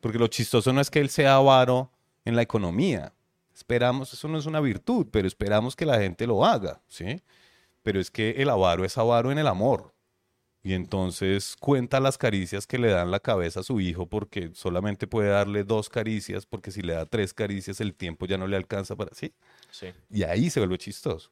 [0.00, 1.90] Porque lo chistoso no es que él sea avaro
[2.24, 3.12] en la economía.
[3.62, 7.22] Esperamos, eso no es una virtud, pero esperamos que la gente lo haga, ¿sí?
[7.84, 9.94] Pero es que el avaro es avaro en el amor.
[10.64, 15.06] Y entonces cuenta las caricias que le dan la cabeza a su hijo porque solamente
[15.06, 18.56] puede darle dos caricias porque si le da tres caricias el tiempo ya no le
[18.56, 19.32] alcanza para sí.
[19.70, 19.92] sí.
[20.10, 21.30] Y ahí se vuelve chistoso.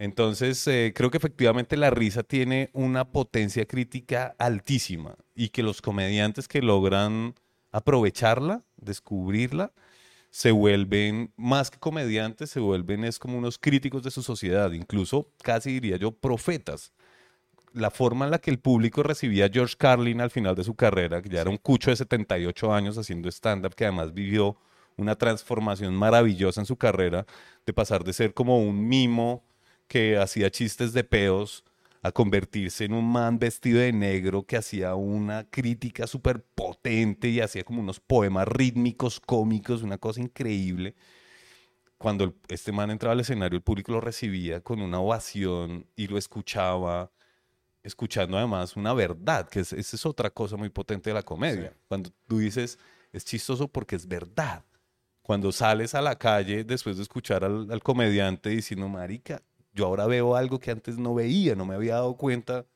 [0.00, 5.80] Entonces eh, creo que efectivamente la risa tiene una potencia crítica altísima y que los
[5.80, 7.34] comediantes que logran
[7.70, 9.72] aprovecharla, descubrirla,
[10.30, 15.28] se vuelven más que comediantes, se vuelven es como unos críticos de su sociedad, incluso
[15.42, 16.92] casi diría yo profetas.
[17.72, 20.74] La forma en la que el público recibía a George Carlin al final de su
[20.74, 24.56] carrera, que ya era un cucho de 78 años haciendo stand-up, que además vivió
[24.96, 27.26] una transformación maravillosa en su carrera,
[27.66, 29.44] de pasar de ser como un mimo
[29.88, 31.64] que hacía chistes de peos
[32.02, 37.40] a convertirse en un man vestido de negro que hacía una crítica súper potente y
[37.40, 40.94] hacía como unos poemas rítmicos, cómicos, una cosa increíble.
[41.98, 46.16] Cuando este man entraba al escenario, el público lo recibía con una ovación y lo
[46.16, 47.12] escuchaba,
[47.82, 51.74] escuchando además una verdad, que esa es otra cosa muy potente de la comedia.
[51.86, 52.78] Cuando tú dices,
[53.12, 54.64] es chistoso porque es verdad.
[55.20, 60.06] Cuando sales a la calle después de escuchar al, al comediante diciendo, marica, yo ahora
[60.06, 62.66] veo algo que antes no veía, no me había dado cuenta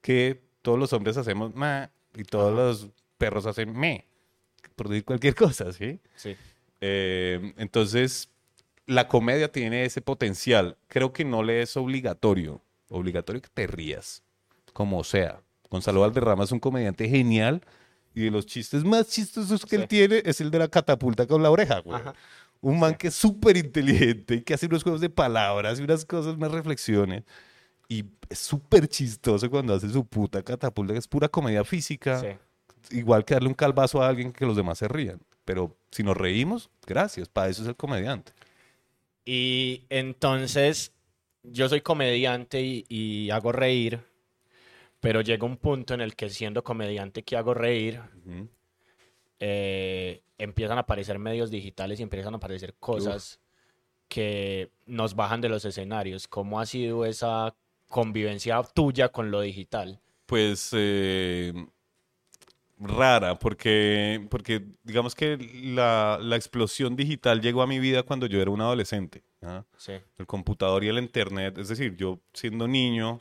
[0.00, 4.06] que todos los hombres hacemos ma y todos los perros hacen me,
[4.76, 6.00] por decir cualquier cosa, ¿sí?
[6.16, 6.36] Sí.
[6.80, 8.30] Eh, entonces,
[8.86, 10.76] la comedia tiene ese potencial.
[10.88, 14.22] Creo que no le es obligatorio, obligatorio que te rías,
[14.72, 15.40] como sea.
[15.70, 17.62] Gonzalo Valderrama es un comediante genial
[18.14, 21.42] y de los chistes más chistosos que él tiene es el de la catapulta con
[21.42, 22.00] la oreja, güey.
[22.62, 26.06] Un man que es súper inteligente y que hace unos juegos de palabras y unas
[26.06, 27.24] cosas, unas reflexiones.
[27.88, 32.38] Y es súper chistoso cuando hace su puta catapulta, que es pura comedia física.
[32.90, 35.20] Igual que darle un calvazo a alguien que los demás se rían.
[35.44, 38.32] Pero si nos reímos, gracias, para eso es el comediante.
[39.24, 40.92] Y entonces,
[41.42, 44.00] yo soy comediante y, hago reír,
[45.00, 48.00] pero llega un punto en el que siendo comediante que hago reír,
[49.44, 53.40] eh, empiezan a aparecer medios digitales y empiezan a aparecer cosas
[54.06, 56.28] que nos bajan de los escenarios.
[56.28, 57.52] ¿Cómo ha sido esa
[57.88, 60.00] convivencia tuya con lo digital?
[60.26, 61.52] Pues eh,
[62.78, 65.36] rara, porque, porque digamos que
[65.74, 69.24] la, la, explosión digital llegó a mi vida cuando yo era un adolescente.
[70.18, 73.18] El computador y el internet, es decir, yo siendo niño,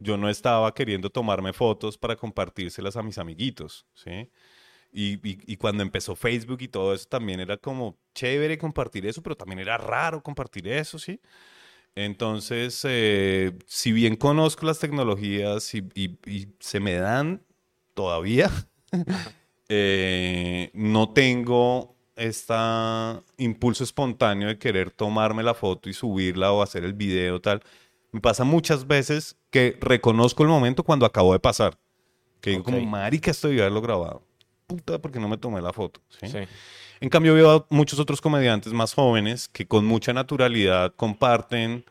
[0.00, 4.28] yo no estaba queriendo tomarme fotos para compartírselas a mis amiguitos, ¿sí?
[4.96, 9.58] Y, cuando empezó Facebook y todo eso, también era como chévere compartir eso, pero también
[9.58, 11.20] era raro compartir eso, ¿sí?
[11.96, 15.82] Entonces, eh, si bien conozco las tecnologías y,
[16.60, 17.42] se me dan
[17.94, 18.52] todavía,
[19.68, 22.54] eh, no tengo este
[23.38, 27.64] impulso espontáneo de querer tomarme la foto y subirla o hacer el video tal.
[28.12, 31.76] Me pasa muchas veces que reconozco el momento cuando acabó de pasar.
[32.40, 34.22] Que digo como, marica, estoy de haberlo grabado
[34.66, 36.00] puta porque no me tomé la foto.
[37.00, 41.84] En cambio, veo a muchos otros comediantes más jóvenes que con mucha naturalidad comparten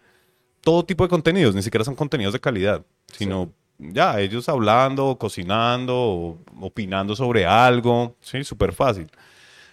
[0.62, 6.40] todo tipo de contenidos, ni siquiera son contenidos de calidad, sino ya ellos hablando, cocinando,
[6.60, 9.10] opinando sobre algo, sí, súper fácil.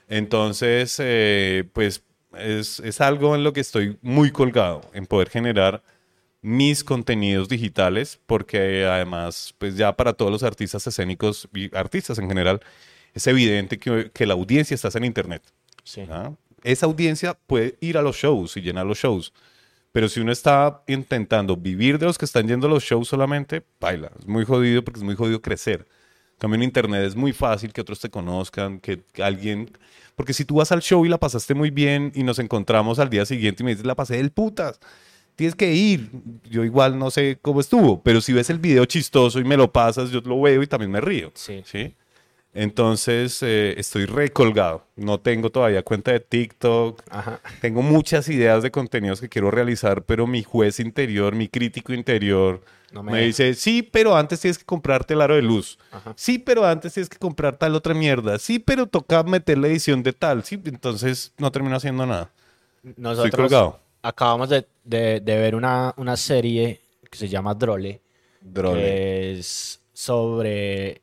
[0.08, 2.02] Entonces, eh, pues
[2.36, 5.82] es, es algo en lo que estoy muy colgado, en poder generar
[6.42, 12.28] mis contenidos digitales, porque además, pues ya para todos los artistas escénicos y artistas en
[12.28, 12.60] general,
[13.14, 15.42] es evidente que, que la audiencia está en Internet.
[16.62, 19.32] Esa audiencia puede ir a los shows y llenar los shows,
[19.92, 23.64] Pero si uno está intentando vivir de los que están yendo a los shows solamente,
[23.80, 24.12] baila.
[24.18, 25.86] Es muy jodido porque es muy jodido crecer.
[26.38, 29.70] Cambio, en internet es muy fácil que otros te conozcan, que, que alguien.
[30.14, 33.10] Porque si tú vas al show y la pasaste muy bien y nos encontramos al
[33.10, 34.78] día siguiente y me dices, la pasé del putas,
[35.34, 36.10] tienes que ir.
[36.48, 39.72] Yo igual no sé cómo estuvo, pero si ves el video chistoso y me lo
[39.72, 41.32] pasas, yo lo veo y también me río.
[41.34, 41.62] Sí.
[41.64, 41.94] ¿sí?
[42.52, 44.84] Entonces, eh, estoy recolgado.
[44.96, 47.00] No tengo todavía cuenta de TikTok.
[47.08, 47.40] Ajá.
[47.60, 52.60] Tengo muchas ideas de contenidos que quiero realizar, pero mi juez interior, mi crítico interior,
[52.92, 55.78] No me, dice, sí, pero antes tienes que comprarte el aro de luz.
[55.92, 56.12] Ajá.
[56.16, 58.36] Sí, pero antes tienes que comprar tal otra mierda.
[58.40, 60.42] Sí, pero toca meter la edición de tal.
[60.42, 62.30] Sí, entonces no termino haciendo nada.
[62.96, 63.78] Nosotros colgado.
[64.02, 68.00] acabamos de, de- de ver una, una serie que se llama Drole,
[68.40, 68.80] Drole.
[68.80, 71.00] que es sobre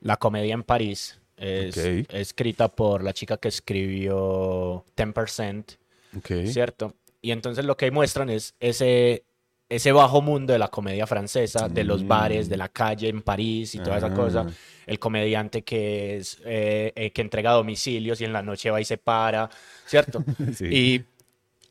[0.00, 1.18] la comedia en París.
[1.36, 1.76] Es
[2.10, 5.78] escrita por la chica que escribió 10%,
[6.18, 6.46] Ok.
[6.46, 6.94] ¿cierto?
[7.22, 9.24] Y entonces lo que muestran es ese,
[9.68, 13.74] ese bajo mundo de la comedia francesa, de los bares, de la calle en París
[13.74, 14.14] y toda esa Ah.
[14.14, 14.46] cosa.
[14.86, 18.84] El comediante que es eh, eh, que entrega domicilios y en la noche va y
[18.84, 19.48] se para,
[19.86, 20.24] ¿cierto?
[20.54, 20.66] Sí.
[20.66, 21.04] Y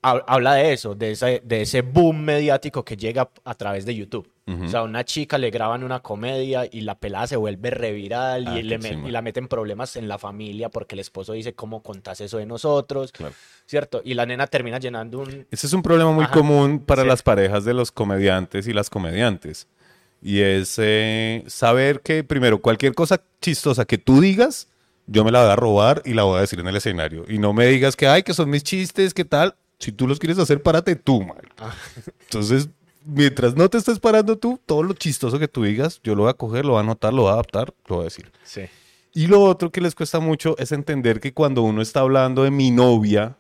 [0.02, 3.96] hab- habla de eso, de ese, de ese boom mediático que llega a través de
[3.96, 4.28] YouTube.
[4.56, 4.66] Ujú.
[4.66, 8.60] O sea, una chica le graban una comedia y la pelada se vuelve reviral Ah,
[8.60, 11.84] y, le met- y la meten problemas en la familia porque el esposo dice, ¿cómo
[11.84, 13.12] contás eso de nosotros?
[13.12, 13.34] Claro.
[13.66, 14.02] ¿Cierto?
[14.04, 15.46] Y la nena termina llenando un...
[15.52, 16.34] Ese es un problema muy Ajá.
[16.34, 17.08] común para Sí.
[17.08, 19.68] las parejas de los comediantes y las comediantes.
[20.22, 24.68] Y es eh, saber que, primero, cualquier cosa chistosa que tú digas,
[25.08, 27.24] yo me la voy a robar y la voy a decir en el escenario.
[27.30, 29.56] Y no me digas que, ay, que son mis chistes, ¿qué tal?
[29.80, 31.38] Si tú los quieres hacer, párate tú, man.
[31.58, 31.74] Ah.
[32.24, 32.68] Entonces,
[33.10, 36.30] mientras no te estés parando tú, todo lo chistoso que tú digas, yo lo voy
[36.30, 38.32] a coger, lo voy a anotar, lo voy a adaptar, lo voy a decir.
[38.44, 38.62] Sí.
[39.14, 42.52] Y lo otro que les cuesta mucho es entender que cuando uno está hablando de
[42.52, 43.38] mi novia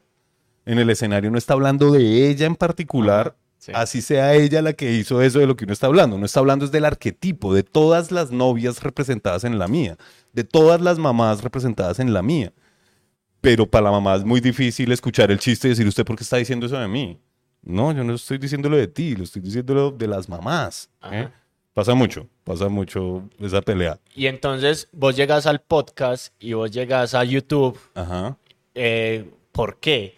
[0.66, 3.72] en el escenario, no está hablando de ella en particular, sí.
[3.76, 6.16] así sea ella la que hizo eso de lo que uno está hablando.
[6.16, 9.98] Uno está hablando es del arquetipo, de todas las novias representadas en la mía,
[10.34, 12.52] de todas las mamás representadas en la mía.
[13.42, 16.24] Pero para la mamá es muy difícil escuchar el chiste y decir, ¿usted por qué
[16.24, 17.20] está diciendo eso de mí?
[17.70, 20.90] No, yo no estoy diciéndolo de ti, lo estoy diciéndolo de las mamás.
[21.12, 21.30] ¿eh?
[21.72, 24.00] Pasa mucho, pasa mucho esa pelea.
[24.16, 27.80] Y entonces vos llegas al podcast y vos llegas a YouTube.
[27.94, 28.36] Ajá.
[28.74, 30.16] eh, ¿Por qué?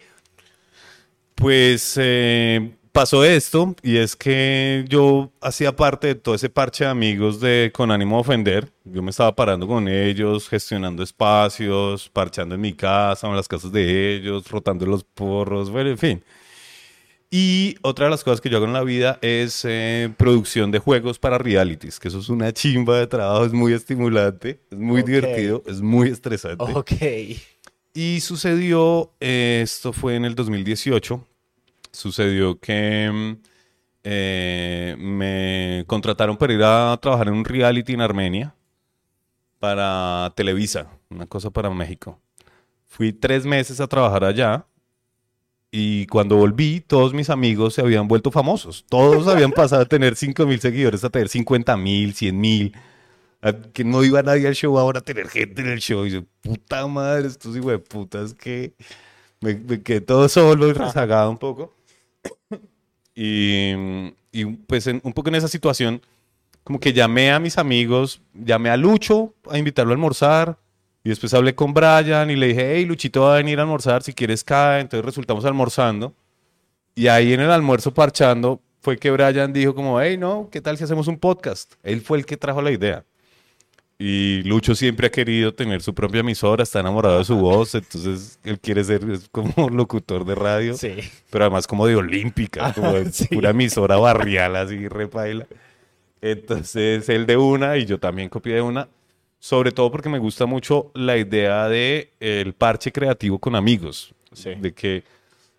[1.34, 6.90] Pues eh, pasó esto y es que yo hacía parte de todo ese parche de
[6.90, 8.72] amigos de Con ánimo de ofender.
[8.84, 13.70] Yo me estaba parando con ellos, gestionando espacios, parchando en mi casa, en las casas
[13.72, 16.24] de ellos, rotando los porros, bueno, en fin.
[17.34, 20.78] Y otra de las cosas que yo hago en la vida es eh, producción de
[20.80, 25.00] juegos para realities, que eso es una chimba de trabajo, es muy estimulante, es muy
[25.00, 25.06] Ok.
[25.06, 26.62] divertido, es muy estresante.
[26.74, 26.92] Ok.
[27.94, 31.26] Y sucedió, eh, esto fue en el 2018,
[31.90, 33.32] sucedió que mm,
[34.04, 38.54] eh, me contrataron para ir a trabajar en un reality en Armenia
[39.58, 42.20] para Televisa, una cosa para México.
[42.88, 44.66] Fui tres meses a trabajar allá
[45.72, 48.84] y cuando volví, todos mis amigos se habían vuelto famosos.
[48.88, 52.76] Todos habían pasado a tener 5 mil seguidores a tener 50 mil, 100 mil.
[53.72, 56.06] Que no iba nadie al show ahora a tener gente en el show.
[56.06, 58.74] Y yo, puta madre, estos hijos de putas que
[59.40, 61.74] me, me quedé todo solo y rezagado un poco.
[63.14, 63.72] Y,
[64.30, 66.00] y, pues en- un poco en esa situación,
[66.64, 70.58] como que llamé a mis amigos, llamé a Lucho a invitarlo a almorzar.
[71.04, 74.02] Y después hablé con Brian y le dije, hey, Luchito va a venir a almorzar,
[74.02, 74.80] si quieres cae.
[74.80, 76.14] Entonces resultamos almorzando.
[76.94, 80.76] Y ahí en el almuerzo parchando fue que Brian dijo como, hey, no, ¿qué tal
[80.78, 81.72] si hacemos un podcast?
[81.82, 83.04] Él fue el que trajo la idea.
[83.98, 88.38] Y Lucho siempre ha querido tener su propia emisora, está enamorado de su voz, entonces
[88.42, 90.96] él quiere ser como locutor de radio, Sí.
[91.30, 93.26] pero además como de olímpica, como de Sí.
[93.28, 95.46] pura emisora barrial, así repaila.
[96.20, 98.88] Entonces él de una y yo también copié de una,
[99.44, 104.54] sobre todo porque me gusta mucho la idea de el parche creativo con amigos, Sí.
[104.54, 105.02] de que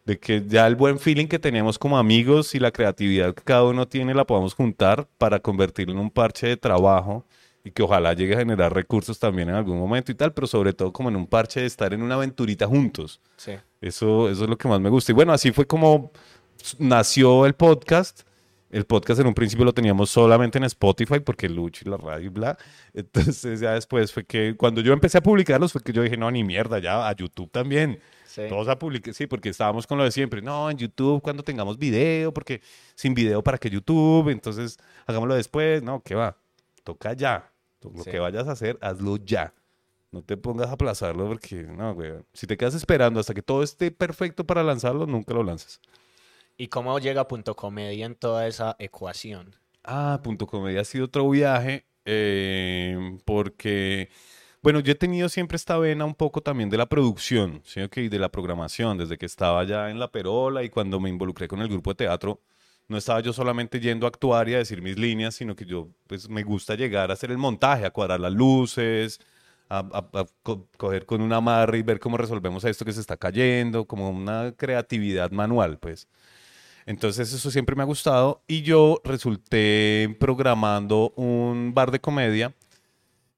[0.06, 3.64] de que ya el buen feeling que teníamos como amigos y la creatividad que cada
[3.66, 7.26] uno tiene la podamos juntar para convertirlo en un parche de trabajo
[7.64, 10.72] y que ojalá llegue a generar recursos también en algún momento y tal, pero sobre
[10.74, 13.20] todo como en un parche de estar en una aventurita juntos.
[13.38, 13.54] Sí.
[13.82, 15.12] Eso, eso es lo que más me gusta.
[15.12, 16.12] Y bueno, así fue como
[16.80, 18.22] nació el podcast.
[18.74, 22.26] El podcast en un principio lo teníamos solamente en Spotify porque Lucho y la radio
[22.26, 22.58] y bla.
[22.94, 26.32] Entonces ya después fue que cuando yo empecé a publicarlos fue que yo dije, no,
[26.32, 28.00] ni mierda, ya a YouTube también.
[28.26, 28.42] Sí.
[28.50, 30.42] Todos a publicar, sí, porque estábamos con lo de siempre.
[30.42, 32.62] No, en YouTube cuando tengamos video, porque
[32.96, 35.84] sin video para qué YouTube, entonces hagámoslo después.
[35.84, 36.36] No, ¿qué va?
[36.84, 37.52] Toca ya.
[37.82, 38.10] Lo Sí.
[38.10, 39.54] que vayas a hacer, hazlo ya.
[40.12, 42.14] No te pongas a aplazarlo porque, no, güey.
[42.34, 45.80] Si te quedas esperando hasta que todo esté perfecto para lanzarlo, nunca lo lanzas.
[46.58, 49.56] ¿Y cómo llega Punto Comedia en toda esa ecuación?
[49.84, 54.10] Ah, Punto Comedia ha sido otro viaje eh, porque,
[54.62, 57.82] bueno, yo he tenido siempre esta vena un poco también de la producción, ¿sí?
[57.82, 61.48] Ok, de la programación, desde que estaba ya en La Perola y cuando me involucré
[61.48, 62.42] con el grupo de teatro,
[62.88, 65.90] no estaba yo solamente yendo a actuar y a decir mis líneas, sino que yo,
[66.08, 69.20] pues, me gusta llegar a hacer el montaje, a cuadrar las luces,
[69.70, 73.02] a, a- a co- coger con una amarre y ver cómo resolvemos esto que se
[73.02, 76.08] está cayendo, como una creatividad manual, pues.
[76.86, 82.54] Entonces eso siempre me ha gustado y yo resulté programando un bar de comedia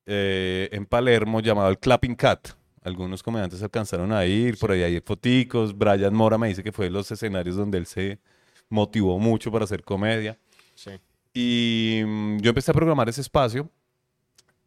[0.05, 2.49] eh, en Palermo llamado el Clapping Cat.
[2.83, 5.75] Algunos comediantes alcanzaron a ir, por ahí hay foticos.
[5.75, 8.19] Brian Mora me dice que fue de los escenarios donde él se
[8.69, 10.37] motivó mucho para hacer comedia.
[10.75, 10.91] Sí.
[11.33, 13.69] Y mm, yo empecé a programar ese espacio.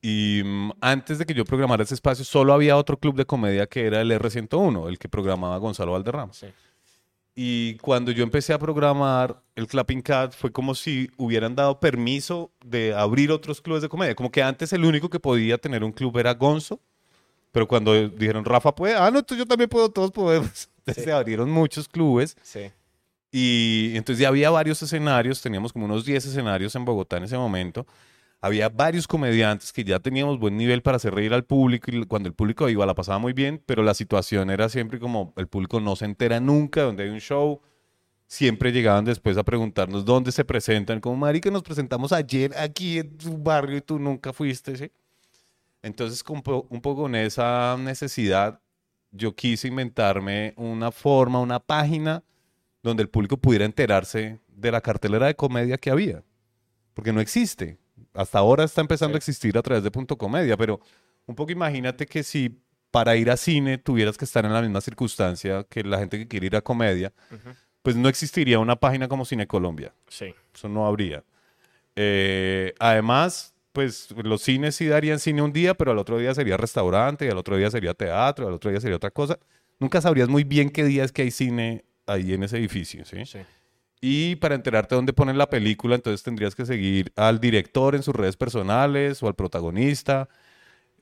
[0.03, 3.66] Y mm, antes de que yo programara ese espacio, solo había otro club de comedia
[3.66, 6.33] que era el R101, el que programaba Gonzalo Valderrama.
[6.33, 6.49] Sí.
[7.41, 12.51] Y cuando yo empecé a programar el Clapping Cat, fue como si hubieran dado permiso
[12.64, 14.16] de abrir otros clubes de comedia.
[14.16, 16.80] Como que antes el único que podía tener un club era Gonzo.
[17.53, 20.68] Pero cuando dijeron Rafa puede, ah, no, entonces yo también puedo, todos podemos.
[20.78, 21.11] Entonces Sí.
[21.11, 22.36] se abrieron muchos clubes.
[22.43, 22.72] Sí.
[23.30, 27.36] Y entonces ya había varios escenarios, teníamos como unos 10 escenarios en Bogotá en ese
[27.39, 27.86] momento.
[28.41, 32.28] Había varios comediantes que ya teníamos buen nivel para hacer reír al público y cuando
[32.28, 35.80] el público iba la pasaba muy bien, pero la situación era siempre como el público
[35.80, 37.61] no se entera nunca de donde hay un show.
[38.28, 43.16] Siempre llegaban después a preguntarnos dónde se presentan, como marica, nos presentamos ayer aquí en
[43.16, 44.93] tu barrio y tú nunca fuiste, ¿sí?
[45.82, 48.61] Entonces, un poco con esa necesidad,
[49.11, 52.22] yo quise inventarme una forma, una página
[52.82, 56.22] donde el público pudiera enterarse de la cartelera de comedia que había.
[56.95, 57.78] Porque no existe.
[58.19, 59.16] Hasta ahora está empezando Sí.
[59.16, 60.81] a existir a través de Punto Comedia, pero
[61.27, 62.59] un poco imagínate que si
[62.91, 66.27] para ir a cine tuvieras que estar en la misma circunstancia que la gente que
[66.27, 67.12] quiere ir a comedia,
[67.83, 69.93] pues no existiría una página como Cine Colombia.
[70.09, 70.35] Sí.
[70.55, 71.23] Eso no habría.
[71.97, 76.57] Eh, además, pues los cines sí darían cine un día, pero al otro día sería
[76.57, 79.39] restaurante, y al otro día sería teatro, al otro día sería otra cosa.
[79.79, 83.25] Nunca sabrías muy bien qué día es que hay cine ahí en ese edificio, ¿sí?
[83.27, 83.39] Sí.
[84.01, 88.15] Y para enterarte dónde ponen la película, entonces tendrías que seguir al director en sus
[88.15, 90.29] redes personales o al protagonista,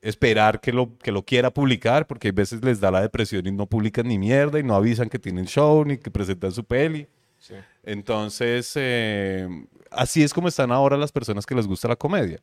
[0.01, 3.53] esperar que lo, que lo quiera publicar, porque hay veces les da la depresión y
[3.53, 7.07] no publican ni mierda y no avisan que tienen show ni que presentan su peli.
[7.39, 7.55] Sí.
[7.83, 9.47] Entonces, eh,
[9.91, 12.41] así es como están ahora las personas que les gusta la comedia.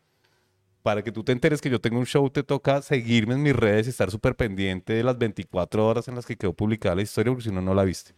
[0.83, 3.55] Para que tú te enteres que yo tengo un show, te toca seguirme en mis
[3.55, 7.01] redes y estar súper pendiente de las 24 horas en las que quedó publicada la
[7.01, 8.13] historia, porque si no, no la viste.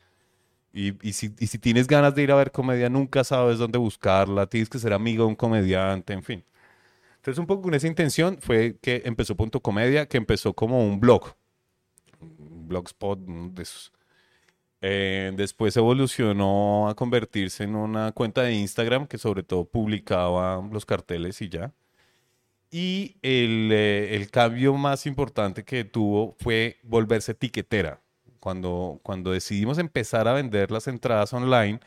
[0.76, 3.78] Y, y si, y si tienes ganas de ir a ver comedia, nunca sabes dónde
[3.80, 6.44] buscarla, tienes que ser amigo de un comediante, en fin.
[7.18, 11.00] Entonces, un poco con esa intención fue que empezó Punto Comedia, que empezó como un
[11.00, 11.36] blog,
[12.22, 13.94] un blogspot de esos.
[14.82, 20.86] Eh, después evolucionó a convertirse en una cuenta de Instagram que sobre todo publicaba los
[20.86, 21.74] carteles y ya.
[22.72, 28.02] Y el, eh, el cambio más importante que tuvo fue volverse etiquetera.
[28.46, 31.80] Cuando, cuando decidimos empezar a vender las entradas online,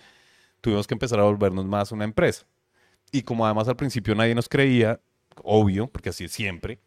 [0.60, 2.46] tuvimos que empezar a volvernos más una empresa.
[3.12, 4.98] Y como además al principio nadie nos creía,
[5.44, 6.80] obvio, porque así es siempre,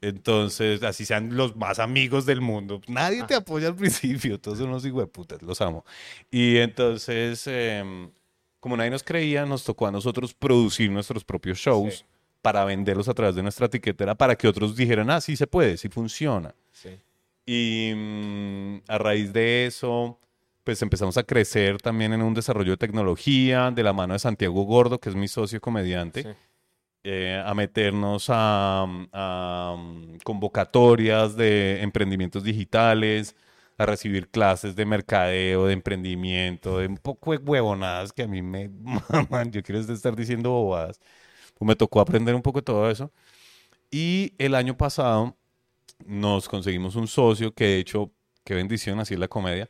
[0.00, 4.70] entonces, así sean los más amigos del mundo, nadie te apoya al principio, todos son
[4.70, 5.84] unos putas, los amo.
[6.28, 8.10] Y entonces, em,
[8.58, 12.04] como nadie nos creía, nos tocó a nosotros producir nuestros propios shows Sí.
[12.42, 15.76] para venderlos a través de nuestra etiquetera, para que otros dijeran, ah, sí se puede,
[15.76, 16.56] sí funciona.
[16.72, 16.98] Sí.
[17.46, 20.18] Y mm, a raíz de eso,
[20.64, 24.62] pues empezamos a crecer también en un desarrollo de tecnología, de la mano de Santiago
[24.64, 26.28] Gordo, que es mi socio comediante Sí.
[27.04, 29.76] eh, a meternos a, a,
[30.24, 33.34] convocatorias de emprendimientos digitales,
[33.78, 38.42] a recibir clases de mercadeo, de emprendimiento, de un poco de huevonadas que a mí
[38.42, 38.68] me
[39.10, 39.50] maman.
[39.52, 41.00] Yo quiero estar diciendo bobadas.
[41.58, 43.12] Pues me tocó aprender un poco de todo eso.
[43.90, 45.36] Y el año pasado
[46.06, 48.12] nos conseguimos un socio que de hecho,
[48.44, 49.68] qué bendición, así es la comedia.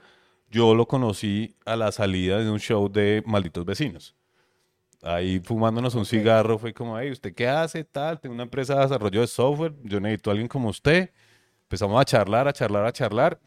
[0.50, 4.14] Yo lo conocí a la salida de un show de Malditos Vecinos.
[5.02, 7.82] Ahí fumándonos un cigarro fue como, hey, ¿usted qué hace?
[7.84, 11.10] Tal, tengo una empresa de desarrollo de software, yo necesito a alguien como usted.
[11.62, 13.40] Empezamos a charlar, a charlar, a charlar.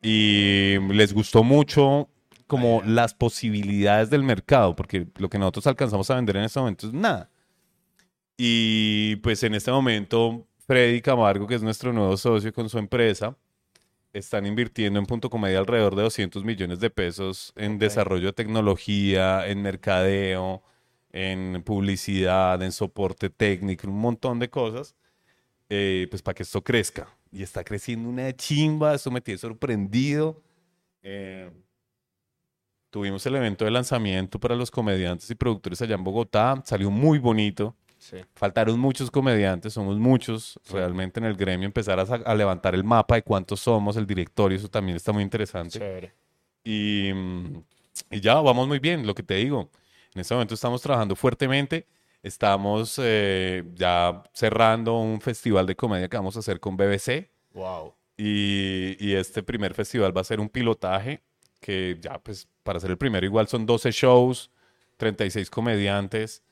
[0.00, 2.08] Y les gustó mucho
[2.46, 6.86] como las posibilidades del mercado, porque lo que nosotros alcanzamos a vender en este momento
[6.86, 7.30] es nada.
[8.36, 13.36] Y pues en este momento, Freddy Camargo, que es nuestro nuevo socio con su empresa,
[14.12, 19.46] están invirtiendo en Punto Comedia alrededor de 200 millones de pesos en desarrollo de tecnología,
[19.46, 20.62] en mercadeo,
[21.12, 24.96] en publicidad, en soporte técnico, un montón de cosas,
[25.68, 27.08] eh, pues para que esto crezca.
[27.32, 30.42] Y está creciendo una chimba, esto me tiene sorprendido.
[31.02, 31.50] Eh,
[32.94, 36.62] Tuvimos el evento de lanzamiento para los comediantes y productores allá en Bogotá.
[36.64, 37.74] Salió muy bonito.
[38.04, 38.18] Sí.
[38.34, 41.64] Faltaron muchos comediantes, somos muchos realmente en el gremio.
[41.64, 45.22] Empezar a, a levantar el mapa de cuántos somos, el directorio, eso también está muy
[45.22, 45.78] interesante.
[45.78, 46.12] Chévere.
[46.62, 47.08] Y,
[48.10, 49.70] y ya, vamos muy bien, lo que te digo.
[50.14, 51.86] En este momento estamos trabajando fuertemente.
[52.22, 57.30] Estamos eh, ya cerrando un festival de comedia que vamos a hacer con BBC.
[57.54, 57.94] Wow.
[58.18, 61.22] Y, y este primer festival va a ser un pilotaje
[61.58, 64.50] que ya, pues, para ser el primero, igual son 12 shows,
[64.98, 66.42] 36 comediantes.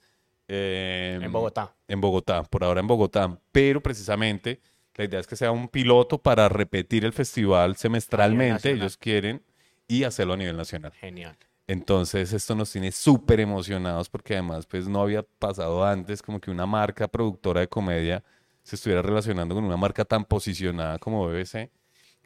[0.49, 1.75] Eh, En Bogotá.
[1.89, 3.39] En Bogotá, por ahora en Bogotá.
[3.53, 4.61] Pero precisamente
[4.95, 8.71] la idea es que sea un piloto para repetir el festival semestralmente.
[8.73, 9.43] Ellos quieren
[9.89, 10.93] y hacerlo a nivel nacional.
[10.93, 11.37] Genial.
[11.67, 16.51] Entonces esto nos tiene súper emocionados porque además pues no había pasado antes como que
[16.51, 18.23] una marca productora de comedia
[18.63, 21.71] se estuviera relacionando con una marca tan posicionada como BBC.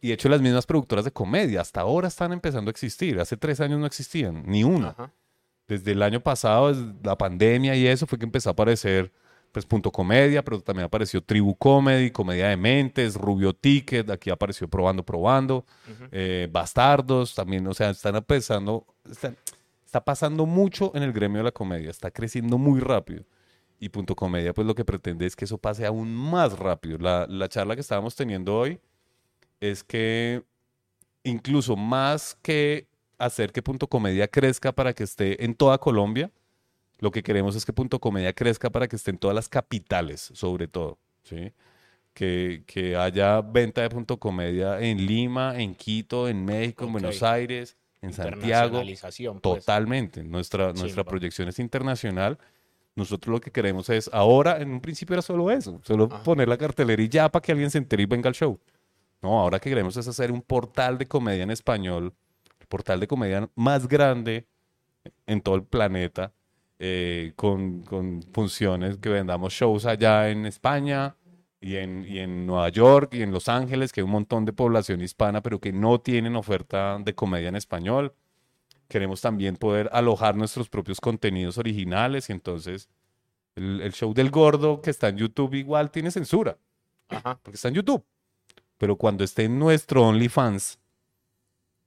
[0.01, 3.19] Y de hecho las mismas productoras de comedia hasta ahora están empezando a existir.
[3.21, 4.89] Hace tres años no existían, ni una.
[4.89, 5.13] Ajá.
[5.69, 9.13] Desde el año pasado, desde la pandemia y eso, fue que empezó a aparecer
[9.53, 14.69] pues Punto Comedia, pero también apareció Tribu Comedy, Comedia de Mentes, Rubio Ticket, aquí apareció
[14.69, 15.65] Probando Probando,
[16.13, 19.35] eh, Bastardos, también, o sea, están empezando, están-
[19.87, 23.25] está pasando mucho en el gremio de la comedia, está creciendo muy rápido.
[23.81, 26.99] Y Punto Comedia, pues lo que pretende es que eso pase aún más rápido.
[26.99, 28.79] La, la charla que estábamos teniendo hoy
[29.61, 30.43] es que
[31.25, 32.89] incluso más que
[33.19, 36.31] hacer que Punto Comedia crezca para que esté en toda Colombia,
[36.99, 40.31] lo que queremos es que Punto Comedia crezca para que esté en todas las capitales,
[40.35, 41.53] sobre todo, ¿sí?
[42.15, 46.93] Que, que haya venta de Punto Comedia en Lima, en Quito, en México, en.
[46.93, 48.83] Buenos Aires, en Santiago.
[48.83, 49.41] Pues.
[49.43, 50.25] Totalmente.
[50.25, 52.39] Nuestra, nuestra proyección es internacional.
[52.95, 56.23] Nosotros lo que queremos es, ahora, en un principio era solo eso, solo Ajá.
[56.23, 58.59] poner la cartelera y ya para que alguien se entere y venga al show.
[59.21, 62.15] No, ahora que queremos es hacer un portal de comedia en español,
[62.69, 64.47] portal de comedia más grande
[65.27, 66.33] en todo el planeta,
[66.79, 71.17] eh, con, con funciones que vendamos shows allá en España
[71.61, 74.53] y en, y en Nueva York y en Los Ángeles, que hay un montón de
[74.53, 78.15] población hispana, pero que no tienen oferta de comedia en español.
[78.89, 82.89] Queremos también poder alojar nuestros propios contenidos originales y entonces
[83.57, 86.59] el, el show del gordo que está en YouTube igual tiene censura,
[87.09, 87.39] Ajá.
[87.43, 88.05] porque está en YouTube.
[88.79, 90.79] Pero cuando esté en nuestro OnlyFans,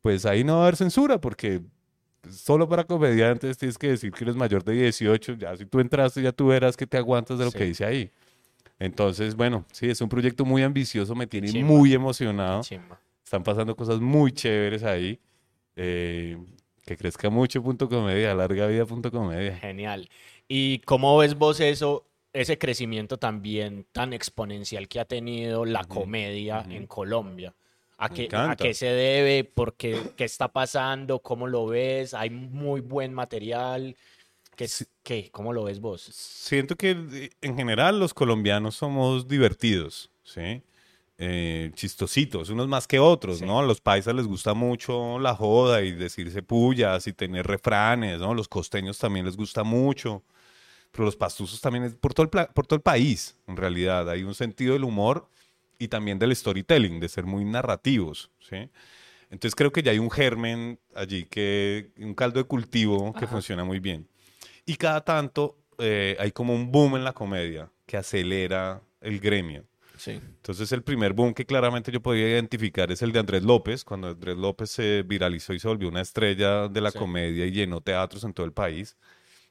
[0.02, 1.62] pues ahí no va a haber censura, porque
[2.30, 5.34] solo para comediantes tienes que decir que eres mayor de 18.
[5.36, 8.12] Ya si tú entraste, ya tú verás que te aguantas de lo que dice ahí.
[8.80, 12.62] Entonces, bueno, sí, es un proyecto muy ambicioso, me tiene muy emocionado.
[13.24, 15.20] Están pasando cosas muy chéveres ahí.
[15.76, 16.38] Eh,
[16.86, 19.56] que crezca mucho punto comedia, larga vida punto comedia.
[19.58, 20.10] Genial.
[20.48, 26.66] ¿Y cómo ves vos eso, ese crecimiento también tan exponencial que ha tenido la comedia
[26.68, 27.54] en Colombia?
[28.02, 29.44] ¿A qué, a qué se debe?
[29.44, 31.20] ¿Por qué, qué está pasando?
[31.20, 32.14] ¿Cómo lo ves?
[32.14, 33.96] ¿Hay muy buen material?
[34.56, 34.68] ¿Qué,
[35.04, 35.30] qué?
[35.32, 36.02] ¿Cómo lo ves vos?
[36.04, 40.62] Siento que eh, en general los colombianos somos divertidos, ¿sí?
[41.18, 43.46] Eh, chistositos, unos más que otros, Sí.
[43.46, 43.60] ¿no?
[43.60, 48.34] A los paisas les gusta mucho la joda y decirse pullas y tener refranes, ¿no?
[48.34, 50.24] Los costeños también les gusta mucho,
[50.92, 54.10] pero los pastusos también, es por todo el, por todo el país, en realidad.
[54.10, 55.28] Hay un sentido del humor
[55.80, 58.70] y también del storytelling, de ser muy narrativos, ¿sí?
[59.32, 63.28] Entonces creo que ya hay un germen allí, que un caldo de cultivo que Ajá.
[63.34, 64.08] funciona muy bien.
[64.66, 69.66] Y cada tanto eh, hay como un boom en la comedia que acelera el gremio.
[69.98, 70.12] Sí.
[70.12, 74.08] Entonces el primer boom que claramente yo podía identificar es el de Andrés López, cuando
[74.10, 76.98] Andrés López se viralizó y se volvió una estrella de la Sí.
[76.98, 78.98] comedia y llenó teatros en todo el país.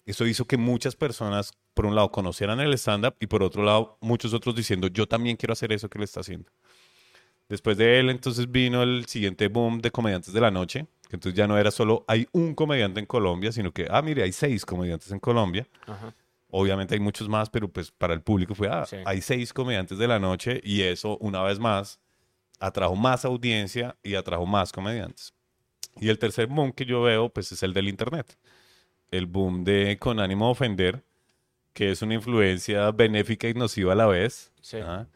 [0.09, 3.98] Eso hizo que muchas personas, por un lado, conocieran el stand-up y por otro lado,
[4.00, 6.50] muchos otros diciendo, yo también quiero hacer eso que él está haciendo.
[7.46, 11.36] Después de él, entonces vino el siguiente boom de comediantes de la noche, que entonces
[11.36, 14.64] ya no era solo hay un comediante en Colombia, sino que, ah, mire, hay seis
[14.64, 15.68] comediantes en Colombia.
[15.86, 16.14] Ajá.
[16.50, 18.96] Obviamente hay muchos más, pero pues para el público fue, ah, Sí.
[19.04, 22.00] hay seis comediantes de la noche y eso, una vez más,
[22.59, 25.34] atrajo más audiencia y atrajo más comediantes.
[26.00, 28.38] Y el tercer boom que yo veo, pues es el del Internet.
[29.11, 31.04] El boom de Con ánimo de ofender,
[31.72, 34.52] que es una influencia benéfica y nociva a la vez.
[34.61, 34.78] Sí.
[34.82, 35.06] ¿ah?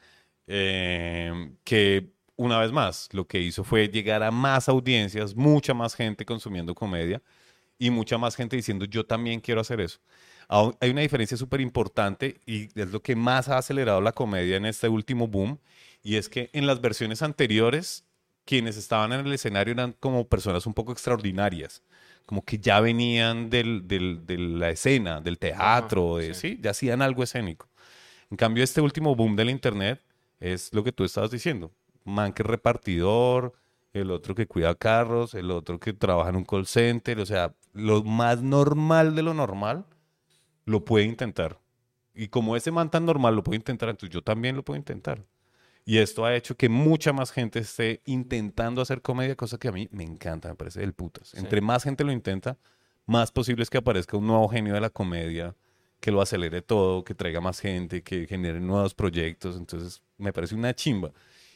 [0.47, 5.95] Eh, que una vez más, lo que hizo fue llegar a más audiencias, mucha más
[5.95, 7.23] gente consumiendo comedia
[7.79, 10.01] y mucha más gente diciendo yo también quiero hacer eso.
[10.81, 14.67] Hay una diferencia súper importante y es lo que más ha acelerado la comedia en
[14.67, 15.59] este último boom
[16.03, 18.05] y es que en las versiones anteriores
[18.45, 21.83] quienes estaban en el escenario eran como personas un poco extraordinarias,
[22.27, 26.51] como que ya venían del, del- de la escena, del teatro, de, sí.
[26.55, 26.59] ¿sí?
[26.63, 27.69] ya hacían algo escénico.
[28.31, 30.01] En cambio, este último boom del internet
[30.41, 31.71] es lo que tú estabas diciendo.
[32.05, 33.53] Man que es repartidor,
[33.93, 37.55] el otro que cuida carros, el otro que trabaja en un call center, o sea,
[37.75, 39.85] lo más normal de lo normal
[40.65, 41.59] lo puede intentar.
[42.15, 45.25] Y como ese man tan normal lo puede intentar, entonces yo también lo puedo intentar.
[45.85, 49.73] Y esto ha hecho que mucha más gente esté intentando hacer comedia, cosa que a
[49.73, 51.35] mí me encanta, me parece del putas.
[51.35, 52.57] Entre más gente lo intenta,
[53.07, 55.57] más posible es que aparezca un nuevo genio de la comedia,
[55.99, 59.57] que lo acelere todo, que traiga más gente, que genere nuevos proyectos.
[59.57, 61.13] Entonces, me parece una chimba.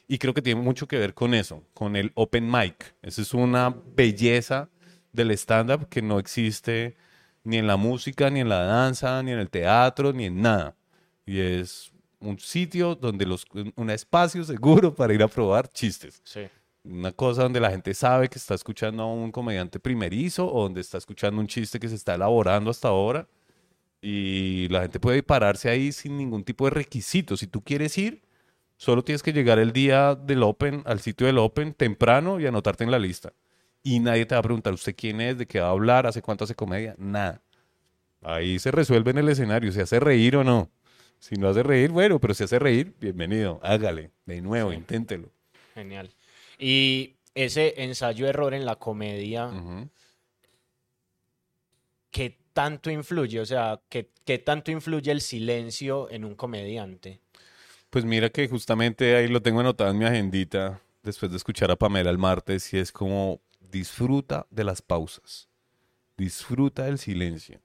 [0.08, 2.94] Y creo que tiene mucho que ver con eso, con el open mic.
[3.02, 4.68] Esa es una belleza
[5.12, 6.96] del stand-up que no existe
[7.42, 10.76] ni en la música, ni en la danza, ni en el teatro, ni en nada.
[11.24, 16.20] Y es un sitio donde los, un espacio seguro para ir a probar chistes.
[16.24, 16.42] Sí.
[16.84, 20.80] Una cosa donde la gente sabe que está escuchando a un comediante primerizo o donde
[20.80, 23.28] está escuchando un chiste que se está elaborando hasta ahora.
[24.00, 27.36] Y la gente puede pararse ahí sin ningún tipo de requisito.
[27.36, 28.22] Si tú quieres ir,
[28.76, 32.84] solo tienes que llegar el día del Open, al sitio del Open, temprano y anotarte
[32.84, 33.32] en la lista.
[33.82, 36.22] Y nadie te va a preguntar usted quién es, de qué va a hablar, hace
[36.22, 37.42] cuánto hace comedia, nada.
[38.22, 40.70] Ahí se resuelve en el escenario, se hace reír o no.
[41.28, 44.76] Si no hace reír, bueno, pero si hace reír, bienvenido, hágale, de nuevo, Sí.
[44.76, 45.28] inténtelo.
[45.74, 46.08] Genial.
[46.56, 49.50] Y ese ensayo-error en la comedia.
[52.12, 53.40] ¿qué tanto influye?
[53.40, 57.20] O sea, ¿qué, qué tanto influye el silencio en un comediante?
[57.90, 61.76] Pues mira que justamente ahí lo tengo anotado en mi agendita después de escuchar a
[61.76, 65.48] Pamela el martes y es como disfruta de las pausas,
[66.16, 67.60] disfruta del silencio.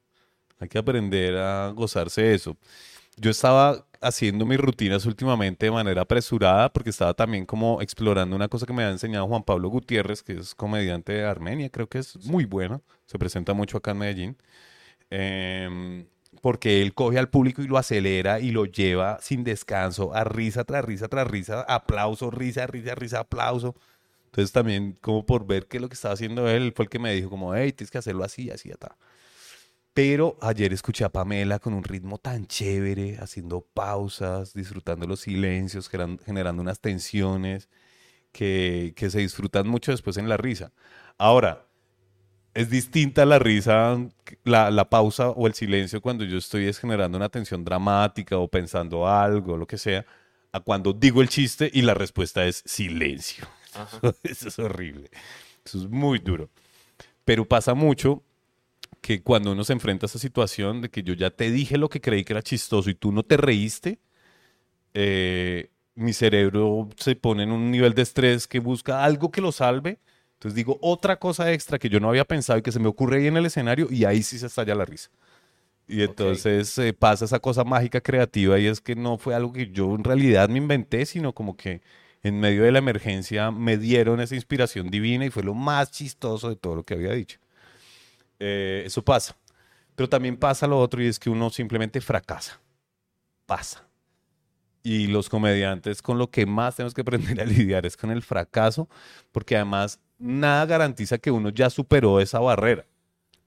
[0.60, 2.58] Hay que aprender a gozarse de eso.
[3.22, 8.48] Yo estaba haciendo mis rutinas últimamente de manera apresurada porque estaba también como explorando una
[8.48, 12.00] cosa que me ha enseñado Juan Pablo Gutiérrez, que es comediante de Armenia, creo que
[12.00, 14.38] es muy bueno, se presenta mucho acá en Medellín.
[15.12, 16.08] Em,
[16.42, 20.64] porque él coge al público y lo acelera y lo lleva sin descanso a risa
[20.64, 23.76] tras risa tras risa, aplauso, risa, risa, risa, aplauso.
[24.26, 27.00] Entonces también como por ver qué es lo que estaba haciendo él, fue el que
[27.00, 28.94] me dijo como, hey, tienes que hacerlo así, así, tal.
[29.94, 35.90] Pero ayer escuché a Pamela con un ritmo tan chévere, haciendo pausas, disfrutando los silencios,
[35.90, 37.70] generando unas tensiones
[38.32, 40.72] que, que se disfrutan mucho después en la risa.
[41.18, 41.68] Ahora,
[42.54, 43.98] es distinta la risa,
[44.44, 48.48] la, la pausa o el silencio cuando yo estoy es generando una tensión dramática o
[48.48, 50.06] pensando algo, lo que sea,
[50.54, 53.46] a cuando digo el chiste y la respuesta es silencio.
[53.74, 54.00] Ajá.
[54.24, 55.10] Eso es horrible.
[55.66, 56.50] Eso es muy duro.
[57.24, 58.24] Pero pasa mucho
[59.02, 61.90] que cuando uno se enfrenta a esa situación de que yo ya te dije lo
[61.90, 64.00] que creí que era chistoso y tú no te reíste,
[64.94, 69.52] eh, mi cerebro se pone en un nivel de estrés que busca algo que lo
[69.52, 70.00] salve.
[70.34, 73.18] Entonces digo otra cosa extra que yo no había pensado y que se me ocurre
[73.18, 75.10] ahí en el escenario y ahí sí se estalla la risa.
[75.88, 79.72] Y entonces eh, pasa esa cosa mágica creativa y es que no fue algo que
[79.72, 81.82] yo en realidad me inventé, sino como que
[82.24, 86.50] en medio de la emergencia me dieron esa inspiración divina y fue lo más chistoso
[86.50, 87.41] de todo lo que había dicho.
[88.44, 89.38] Eh, eso pasa.
[89.96, 92.60] Pero también pasa lo otro y es que uno simplemente fracasa.
[93.46, 93.88] Pasa.
[94.84, 98.24] Y los comediantes con lo que más tenemos que aprender a lidiar es con el
[98.24, 98.90] fracaso,
[99.32, 102.86] porque además nada garantiza que uno ya superó esa barrera.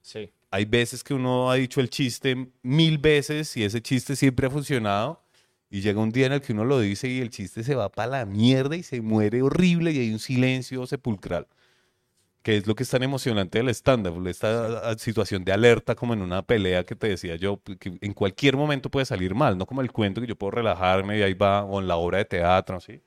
[0.01, 0.31] Sí.
[0.51, 4.51] Hay veces que uno ha dicho el chiste mil veces y ese chiste siempre ha
[4.51, 5.25] funcionado
[5.69, 7.91] y llega un día en el que uno lo dice y el chiste se va
[7.91, 11.49] para la mierda y se muere horrible y hay un silencio sepulcral,
[12.45, 16.13] que es lo que es tan emocionante del stand-up, esta ah, situación de alerta como
[16.13, 19.67] en una pelea que te decía yo, que en cualquier momento puede salir mal, no
[19.67, 22.27] como el cuento que yo puedo relajarme y ahí va, o en la obra de
[22.27, 23.01] teatro, ¿sí?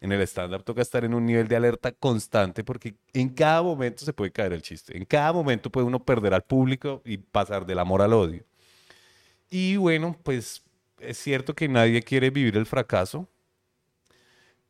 [0.00, 4.04] En el stand-up toca estar en un nivel de alerta constante porque en cada momento
[4.04, 4.96] se puede caer el chiste.
[4.96, 8.44] En cada momento puede uno perder al público y pasar del amor al odio.
[9.50, 10.64] Y bueno, pues
[10.98, 13.28] es cierto que nadie quiere vivir el fracaso,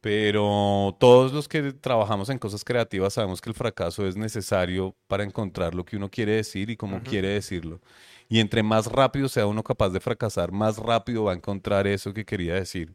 [0.04, 5.24] pero todos los que trabajamos en cosas creativas sabemos que el fracaso es necesario para
[5.24, 7.80] encontrar lo que uno quiere decir y cómo quiere decirlo.
[8.28, 12.12] Y entre más rápido sea uno capaz de fracasar, más rápido va a encontrar eso
[12.12, 12.94] que quería decir.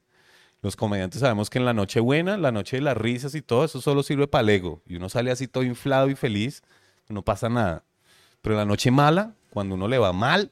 [0.61, 3.65] Los comediantes sabemos que en la noche buena, la noche de las risas y todo,
[3.65, 4.83] eso solo sirve para el ego.
[4.85, 6.61] Y uno sale así todo inflado y feliz,
[7.07, 7.85] no pasa nada.
[8.43, 10.51] Pero en la noche mala, cuando uno le va mal,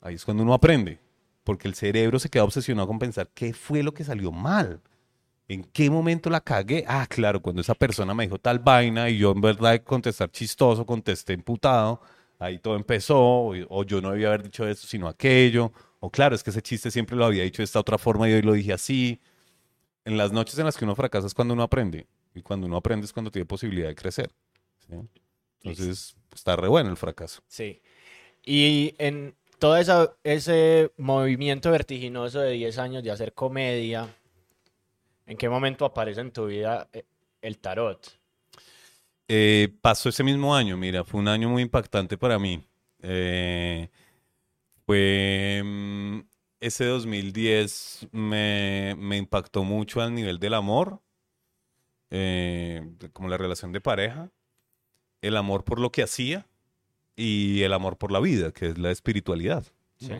[0.00, 0.98] ahí es cuando uno aprende.
[1.44, 4.80] Porque el cerebro se queda obsesionado con pensar qué fue lo que salió mal.
[5.52, 6.84] ¿En qué momento la cagué?
[6.86, 10.86] Ah, claro, cuando esa persona me dijo tal vaina y yo en verdad contestar chistoso,
[10.86, 12.00] contesté emputado,
[12.38, 16.36] ahí todo empezó, o, o yo no debía haber dicho eso sino aquello, o claro,
[16.36, 18.52] es que ese chiste siempre lo había dicho de esta otra forma y hoy lo
[18.52, 19.20] dije así.
[20.04, 22.76] En las noches en las que uno fracasa es cuando uno aprende, y cuando uno
[22.76, 24.30] aprende es cuando tiene posibilidad de crecer.
[24.88, 24.94] ¿sí?
[25.64, 27.42] Entonces, está re bueno el fracaso.
[27.48, 27.82] Sí.
[28.44, 34.14] Y en todo esa- ese movimiento vertiginoso de 10 años de hacer comedia,
[35.30, 37.04] ¿en qué momento aparece en tu vida eh,
[37.40, 38.20] el tarot?
[39.28, 42.64] Eh, pasó ese mismo año, mira, fue un año muy impactante para mí.
[42.98, 43.88] Eh,
[44.84, 46.18] fue mm,
[46.58, 51.00] ese 2010 me, me impactó mucho al nivel del amor,
[52.10, 54.32] eh, como la relación de pareja,
[55.22, 56.44] el amor por lo que hacía
[57.14, 59.64] y el amor por la vida, que es la espiritualidad.
[59.96, 60.12] Sí.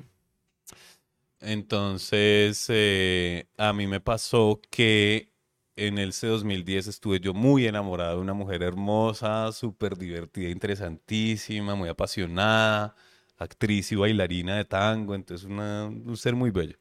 [1.40, 5.32] Entonces, eh, a mí me pasó que
[5.76, 11.74] en el C 2010 estuve yo muy enamorado de una mujer hermosa, súper divertida, interesantísima,
[11.74, 12.94] muy apasionada,
[13.38, 16.76] actriz y bailarina de tango, entonces un ser muy bello,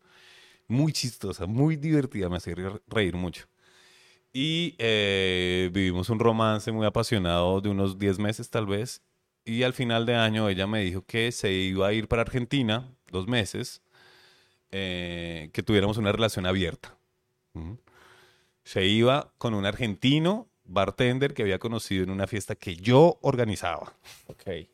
[0.67, 3.47] muy chistosa, muy divertida, me hacía re- reír mucho.
[4.31, 9.01] Y eh, vivimos un romance muy apasionado de unos 10 meses tal vez,
[9.43, 12.93] y al final de año ella me dijo que se iba a ir para Argentina,
[13.11, 13.81] dos meses,
[14.71, 16.95] eh, que tuviéramos una relación abierta.
[18.63, 23.93] Se iba con un argentino bartender que había conocido en una fiesta que yo organizaba.
[24.27, 24.67] Ok.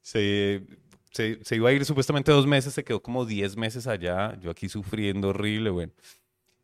[0.00, 0.62] Se,
[1.12, 4.50] se, se iba a ir supuestamente dos meses, se quedó como diez meses allá, yo
[4.50, 5.92] aquí sufriendo horrible, bueno.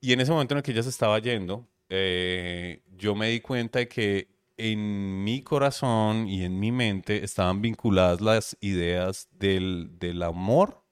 [0.00, 3.40] Y en ese momento en el que ella se estaba yendo, eh, yo me di
[3.40, 9.98] cuenta de que en mi corazón y en mi mente estaban vinculadas las ideas del,
[9.98, 10.82] del amor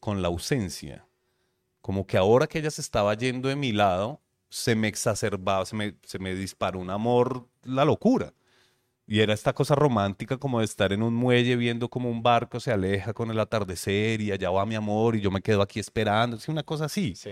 [0.00, 1.06] con la ausencia.
[1.80, 5.76] Como que ahora que ella se estaba yendo de mi lado, se me exacerbaba, se
[5.76, 8.32] me, se me disparó un amor, la locura.
[9.06, 12.60] Y era esta cosa romántica como de estar en un muelle viendo como un barco
[12.60, 15.80] se aleja con el atardecer y allá va mi amor y yo me quedo aquí
[15.80, 16.38] esperando.
[16.38, 17.16] Sí, una cosa así.
[17.16, 17.30] Sí.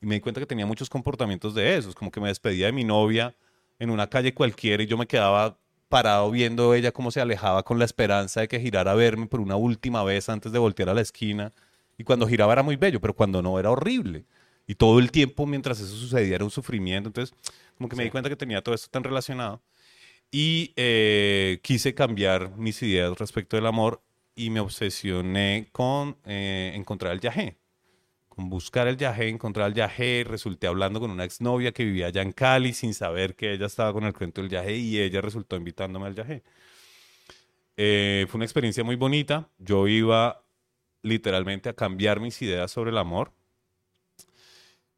[0.00, 2.72] Y me di cuenta que tenía muchos comportamientos de esos, como que me despedía de
[2.72, 3.36] mi novia
[3.78, 5.58] en una calle cualquiera y yo me quedaba
[5.90, 9.40] parado viendo ella cómo se alejaba con la esperanza de que girara a verme por
[9.40, 11.52] una última vez antes de voltear a la esquina.
[11.98, 14.24] Y cuando giraba era muy bello, pero cuando no era horrible.
[14.66, 17.08] Y todo el tiempo mientras eso sucedía era un sufrimiento.
[17.08, 17.36] Entonces,
[17.76, 19.62] como que me di cuenta que tenía todo esto tan relacionado.
[20.30, 24.02] Y eh, quise cambiar mis ideas respecto del amor
[24.34, 27.58] y me obsesioné con eh, encontrar el yagé
[28.38, 32.22] con buscar el yagé, encontrar el yagé, resulté hablando con una exnovia que vivía allá
[32.22, 35.56] en Cali sin saber que ella estaba con el cuento del yagé y ella resultó
[35.56, 36.44] invitándome al yagé.
[37.76, 39.50] Eh, fue una experiencia muy bonita.
[39.58, 40.44] Yo iba
[41.02, 43.32] literalmente a cambiar mis ideas sobre el amor.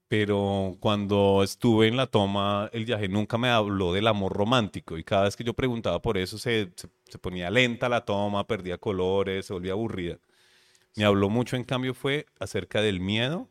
[0.08, 4.98] Pero cuando estuve en la toma, el yagé nunca me habló del amor romántico.
[4.98, 8.78] Y cada vez que yo preguntaba por eso, se- se ponía lenta la toma, perdía
[8.78, 10.18] colores, se volvía aburrida.
[10.96, 13.48] Me habló mucho, en cambio, fue acerca del miedo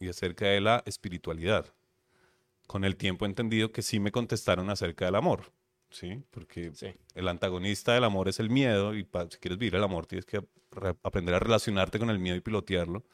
[0.00, 1.66] y acerca de la espiritualidad.
[2.66, 5.52] Con el tiempo he entendido que sí me contestaron acerca del amor,
[5.92, 6.22] ¿sí?
[6.30, 6.88] Porque Sí.
[7.14, 10.40] el antagonista del amor es el miedo y si quieres vivir el amor tienes que
[10.72, 13.04] re- aprender a relacionarte con el miedo y pilotearlo.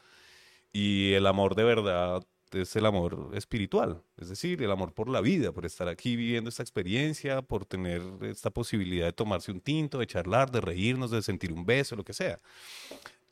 [0.72, 2.22] Y el amor de verdad
[2.52, 6.48] es el amor espiritual, es decir, el amor por la vida, por estar aquí viviendo
[6.48, 11.20] esta experiencia, por tener esta posibilidad de tomarse un tinto, de charlar, de reírnos, de
[11.22, 12.40] sentir un beso, lo que sea.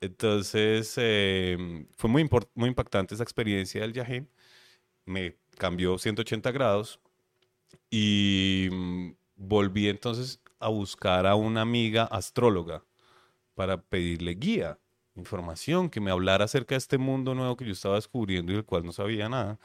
[0.00, 4.26] Entonces, eh, fue muy, muy impactante esa experiencia del yagé.
[5.06, 7.00] Me cambió 180 grados
[7.90, 12.84] y mm, volví entonces a buscar a una amiga astróloga
[13.54, 14.78] para pedirle guía,
[15.14, 18.64] información, que me hablara acerca de este mundo nuevo que yo estaba descubriendo y del
[18.64, 19.58] cual no sabía nada.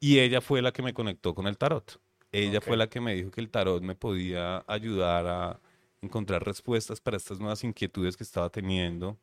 [0.00, 2.00] Y ella fue la que me conectó con el tarot.
[2.32, 5.60] Ella fue la que me dijo que el tarot me podía ayudar a
[6.02, 9.18] encontrar respuestas para estas nuevas inquietudes que estaba teniendo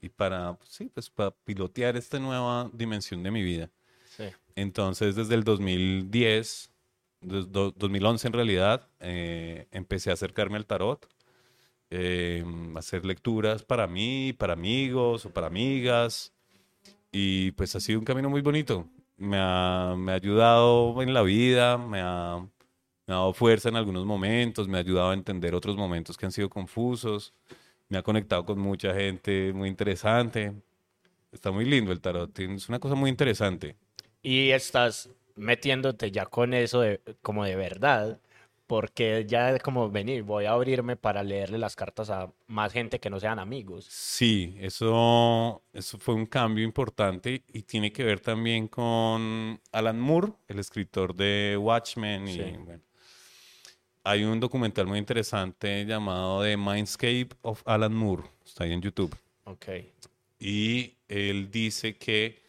[0.00, 3.70] y para, pues, sí, pues para pilotear esta nueva dimensión de mi vida.
[4.04, 4.24] Sí.
[4.54, 6.71] Entonces, desde el 2010, des- do-
[7.22, 11.08] 2011 en realidad, eh, empecé a acercarme al tarot,
[11.90, 12.44] eh,
[12.76, 16.32] hacer lecturas para mí, para amigos o para amigas.
[17.12, 18.88] Y pues ha sido un camino muy bonito.
[19.18, 22.38] Me ha, me ha ayudado en la vida, me ha,
[23.06, 26.26] me ha dado fuerza en algunos momentos, me ha ayudado a entender otros momentos que
[26.26, 27.34] han sido confusos,
[27.88, 30.54] me ha conectado con mucha gente muy interesante.
[31.30, 33.76] Está muy lindo el tarot, es una cosa muy interesante.
[34.22, 38.20] Y estás metiéndote ya con eso de, como de verdad,
[38.66, 43.10] porque ya como venir, voy a abrirme para leerle las cartas a más gente que
[43.10, 43.84] no sean amigos.
[43.90, 50.32] Sí, eso, eso fue un cambio importante y tiene que ver también con Alan Moore,
[50.48, 52.28] el escritor de Watchmen.
[52.28, 52.54] Y, Sí.
[52.64, 52.82] bueno,
[54.04, 59.14] hay un documental muy interesante llamado The Mindscape of Alan Moore, está ahí en YouTube.
[59.44, 59.66] Ok.
[60.38, 62.41] Y él dice que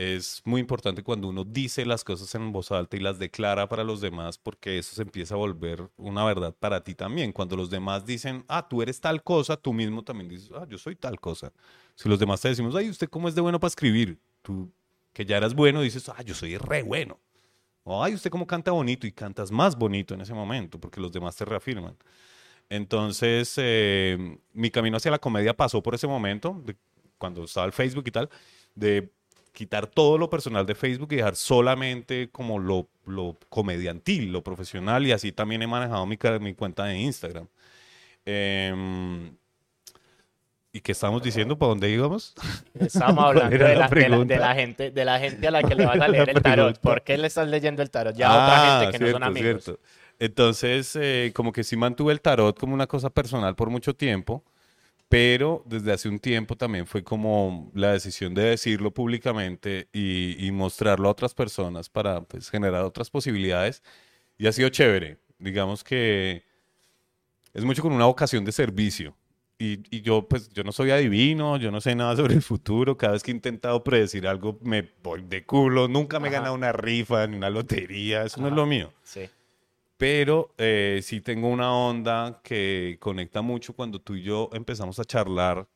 [0.00, 3.84] es muy importante cuando uno dice las cosas en voz alta y las declara para
[3.84, 7.32] los demás, porque eso se empieza a volver una verdad para ti también.
[7.32, 10.78] Cuando los demás dicen, ah, tú eres tal cosa, tú mismo también dices, ah, yo
[10.78, 11.52] soy tal cosa.
[11.96, 14.18] Si los demás te decimos, ay, ¿usted cómo es de bueno para escribir?
[14.40, 14.72] Tú,
[15.12, 17.18] que ya eras bueno, dices, ah, yo soy re bueno.
[17.84, 21.12] O, ay, usted cómo canta bonito y cantas más bonito en ese momento porque los
[21.12, 21.96] demás te reafirman.
[22.68, 26.76] Entonces, eh, mi camino hacia la comedia pasó por ese momento, de-
[27.18, 28.30] cuando estaba el Facebook y tal,
[28.74, 29.10] de
[29.52, 35.06] quitar todo lo personal de Facebook y dejar solamente como lo, lo comediantil, lo profesional,
[35.06, 37.48] y así también he manejado mi, mi cuenta de Instagram.
[38.26, 39.36] Em,
[40.72, 41.58] ¿Y qué estábamos diciendo?
[41.58, 42.34] ¿Para dónde íbamos?
[42.78, 45.64] Estábamos hablando de la la, de, la, de la gente, de la gente a la
[45.64, 46.78] que le vas a leer el tarot.
[46.80, 48.14] ¿Por qué le estás leyendo el tarot?
[48.16, 49.64] Ya a otra Ah, gente que no son cierto, amigos.
[49.64, 49.80] cierto.
[50.20, 54.44] Entonces, eh, como que sí mantuve el tarot como una cosa personal por mucho tiempo,
[55.10, 60.52] pero desde hace un tiempo también fue como la decisión de decirlo públicamente y, y
[60.52, 63.82] mostrarlo a otras personas para pues, generar otras posibilidades.
[64.38, 65.18] Y ha sido chévere.
[65.40, 66.44] Digamos que
[67.52, 69.16] es mucho con una vocación de servicio.
[69.58, 72.96] Y, y yo, pues, yo no soy adivino, yo no sé nada sobre el futuro.
[72.96, 75.88] Cada vez que he intentado predecir algo, me voy de culo.
[75.88, 76.38] Nunca me he Ajá.
[76.38, 78.22] ganado una rifa ni una lotería.
[78.22, 78.60] Eso no es Ajá.
[78.60, 78.92] lo mío.
[79.02, 79.28] Sí.
[80.00, 85.04] Pero eh, sí tengo una onda que conecta mucho cuando tú y yo empezamos a
[85.04, 85.68] charlar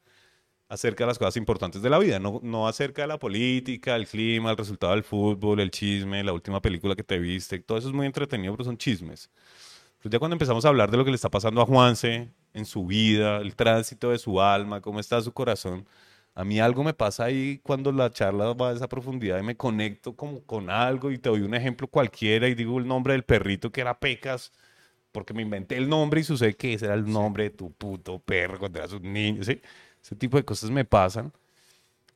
[0.66, 4.06] acerca de las cosas importantes de la vida, no, no acerca de la política, el
[4.06, 7.58] clima, el resultado del fútbol, el chisme, la última película que te viste.
[7.58, 9.30] Todo eso es muy entretenido, pero son chismes.
[10.00, 12.64] Pues ya cuando empezamos a hablar de lo que le está pasando a Juanse en
[12.64, 15.86] su vida, el tránsito de su alma, cómo está su corazón,
[16.34, 19.56] a mí algo me pasa ahí cuando la charla va a esa profundidad y me
[19.56, 23.22] conecto como con algo y te doy un ejemplo cualquiera y digo el nombre del
[23.22, 24.52] perrito que era Pecas
[25.14, 28.18] porque me inventé el nombre y sucede que ese era el nombre de tu puto
[28.18, 29.60] perro cuando eras un niño, ¿sí?
[30.02, 31.32] Ese tipo de cosas me pasan.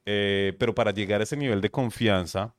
[0.05, 2.53] Eh, pero para llegar a ese nivel de confianza,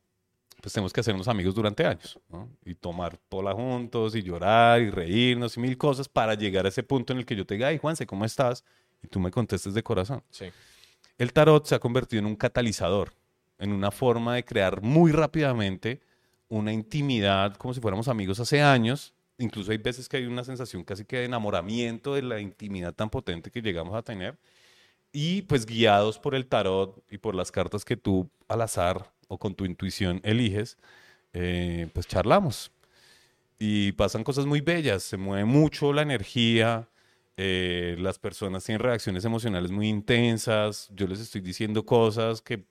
[0.61, 2.49] pues tenemos que hacernos amigos durante años, ¿no?
[2.63, 6.83] Y tomar pola juntos y llorar y reírnos y mil cosas para llegar a ese
[6.83, 8.63] punto en el que yo te diga, ay, Juanse, ¿cómo estás?
[9.03, 10.23] Y tú me contestes de corazón.
[10.29, 10.45] Sí.
[11.19, 13.11] El tarot se ha convertido en un catalizador,
[13.57, 15.99] en una forma de crear muy rápidamente
[16.47, 19.13] una intimidad como si fuéramos amigos hace años.
[19.37, 23.09] Incluso hay veces que hay una sensación casi que de enamoramiento de la intimidad tan
[23.09, 24.37] potente que llegamos a tener.
[25.11, 29.37] Y pues guiados por el tarot y por las cartas que tú al azar o
[29.37, 30.77] con tu intuición eliges,
[31.33, 32.71] eh, pues charlamos.
[33.59, 36.87] Y pasan cosas muy bellas, se mueve mucho la energía,
[37.41, 42.65] eh, las personas tienen reacciones emocionales muy intensas, yo les estoy diciendo cosas que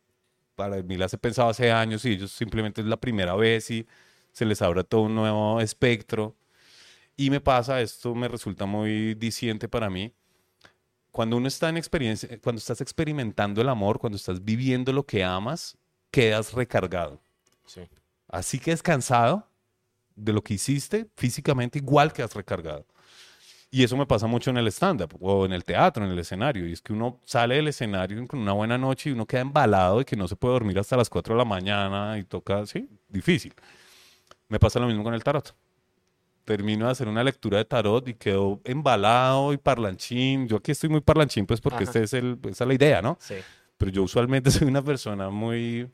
[0.57, 3.87] para mí las he pensado hace años y ellos simplemente es la primera vez y
[4.31, 6.37] se les abre todo un nuevo espectro.
[7.17, 10.13] Y me pasa, esto me resulta muy diciente para mí,
[11.13, 15.25] cuando uno está en experiencia, cuando estás experimentando el amor, cuando estás viviendo lo que
[15.25, 15.79] amas,
[16.11, 17.23] quedas recargado.
[17.65, 17.89] Sí.
[18.29, 19.49] Así que cansado
[20.15, 22.85] de lo que hiciste físicamente, igual quedas recargado.
[23.71, 26.67] Y eso me pasa mucho en el stand-up o en el teatro, en el escenario.
[26.67, 29.99] Y es que uno sale del escenario con una buena noche y uno queda embalado
[29.99, 32.89] de que no se puede dormir hasta las 4 de la mañana y toca, sí,
[33.09, 33.55] difícil.
[34.49, 35.55] Me pasa lo mismo con el tarot.
[36.47, 40.49] Termino de hacer una lectura de tarot y quedo embalado y parlanchín.
[40.49, 43.19] Yo aquí estoy muy parlanchín, pues porque este es el, esa es la idea, ¿no?
[43.21, 43.35] Sí.
[43.77, 45.91] pero yo usualmente soy una persona muy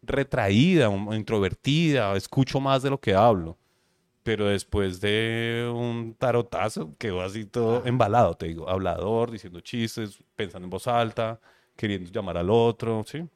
[0.00, 3.58] retraída, introvertida, escucho más de lo que hablo.
[4.28, 10.66] Pero después de un tarotazo, quedo así todo embalado, te digo, hablador, diciendo chistes, pensando
[10.66, 11.40] en voz alta,
[11.74, 13.26] queriendo llamar al otro, ¿sí?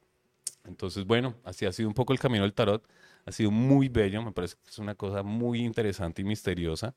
[0.67, 2.87] Entonces, bueno, así ha sido un poco el camino del tarot.
[3.25, 6.95] Ha sido muy bello, me parece que es una cosa muy interesante y misteriosa.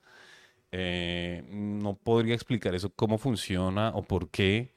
[0.74, 4.74] Eh, no podría explicar eso, cómo funciona o por qué.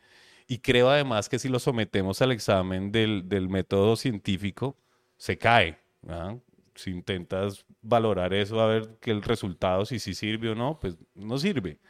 [0.47, 4.77] Y creo además que si lo sometemos al examen del, del método científico,
[5.17, 5.81] se cae.
[6.09, 6.37] ¿ah?
[6.79, 10.97] Si intentas valorar eso, a ver que el resultado, si sí sirve o no, pues
[11.15, 11.81] no sirve.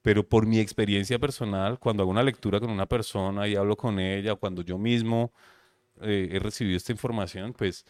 [0.00, 3.98] Pero por mi experiencia personal, cuando hago una lectura con una persona y hablo con
[3.98, 5.32] ella, cuando yo mismo
[6.00, 7.84] eh, he recibido esta información, pues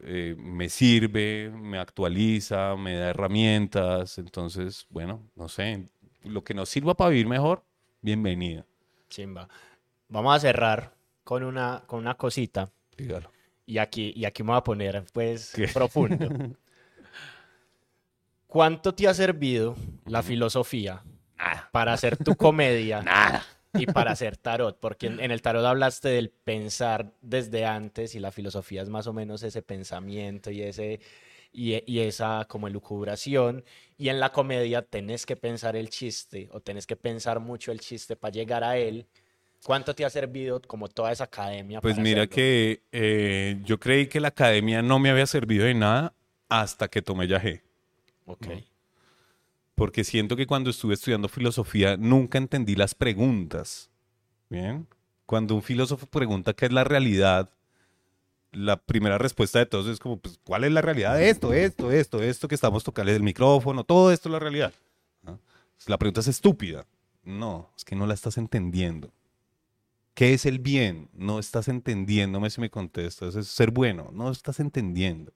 [0.00, 4.16] eh, me sirve, me actualiza, me da herramientas.
[4.16, 5.88] Entonces, bueno, no sé,
[6.22, 7.62] lo que nos sirva para vivir mejor,
[8.00, 8.64] bienvenida.
[9.10, 9.48] Chimba.
[10.08, 10.94] Vamos a cerrar
[11.24, 12.70] con una, con una cosita.
[12.96, 13.37] Dígalo.
[13.68, 15.68] Y aquí, y aquí me voy a poner, pues, ¿Qué?
[15.68, 16.26] profundo.
[18.46, 21.04] ¿Cuánto te ha servido la filosofía
[21.70, 23.44] para hacer tu comedia Nada.
[23.74, 24.80] y para hacer tarot?
[24.80, 29.06] Porque en, en el tarot hablaste del pensar desde antes y la filosofía es más
[29.06, 31.00] o menos ese pensamiento y ese
[31.52, 33.64] y, y esa como elucubración.
[33.98, 37.80] Y en la comedia tenés que pensar el chiste o tenés que pensar mucho el
[37.80, 39.06] chiste para llegar a él.
[39.64, 41.80] ¿Cuánto te ha servido como toda esa academia?
[41.80, 42.34] Pues mira hacerlo?
[42.34, 46.14] que eh, yo creí que la academia no me había servido de nada
[46.48, 47.62] hasta que tomé yagé.
[48.24, 48.46] Ok.
[49.74, 53.90] Porque siento que cuando estuve estudiando filosofía nunca entendí las preguntas.
[54.48, 54.86] Bien.
[55.26, 57.50] Cuando un filósofo pregunta qué es la realidad,
[58.52, 61.92] la primera respuesta de todos es como, pues, ¿cuál es la realidad de esto, esto,
[61.92, 63.84] esto, esto que estamos tocando el micrófono?
[63.84, 64.72] Todo esto es la realidad.
[65.22, 65.38] ¿no?
[65.86, 66.86] La pregunta es estúpida.
[67.22, 69.12] No, es que no la estás entendiendo.
[70.18, 71.08] ¿Qué es el bien?
[71.12, 73.36] No estás entendiéndome si me contestas.
[73.36, 74.10] Es ser bueno.
[74.12, 75.32] No estás entendiendo.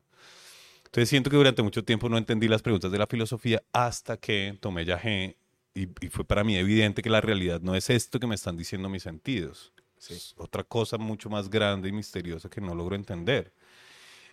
[0.87, 4.59] Entonces siento que durante mucho tiempo no entendí las preguntas de la filosofía hasta que
[4.61, 5.37] tomé yagé
[5.72, 8.57] y, y fue para mí evidente que la realidad no es esto que me están
[8.57, 9.72] diciendo mis sentidos.
[9.99, 13.53] Es otra cosa mucho más grande y misteriosa que no logro entender.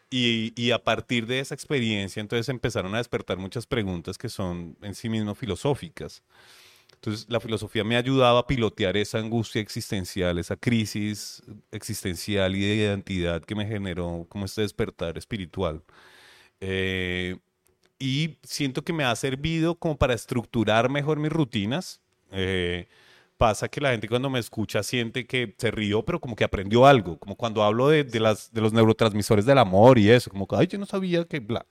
[0.10, 4.76] Y, y a partir de esa experiencia, entonces empezaron a despertar muchas preguntas que son
[4.82, 6.24] en sí mismo filosóficas.
[7.00, 11.42] Entonces, la filosofía me ayudaba a pilotear esa angustia existencial, esa crisis
[11.72, 15.82] existencial y de identidad que me generó como este despertar espiritual.
[16.60, 17.38] Eh,
[18.00, 22.02] y siento que me ha servido como para estructurar mejor mis rutinas.
[22.32, 22.88] Eh,
[23.38, 26.86] pasa que la gente cuando me escucha siente que se rió, pero como que aprendió
[26.86, 30.58] algo, como cuando hablo de, las, de los neurotransmisores del amor y eso, como que,
[30.58, 31.66] ay, yo no sabía que, bla.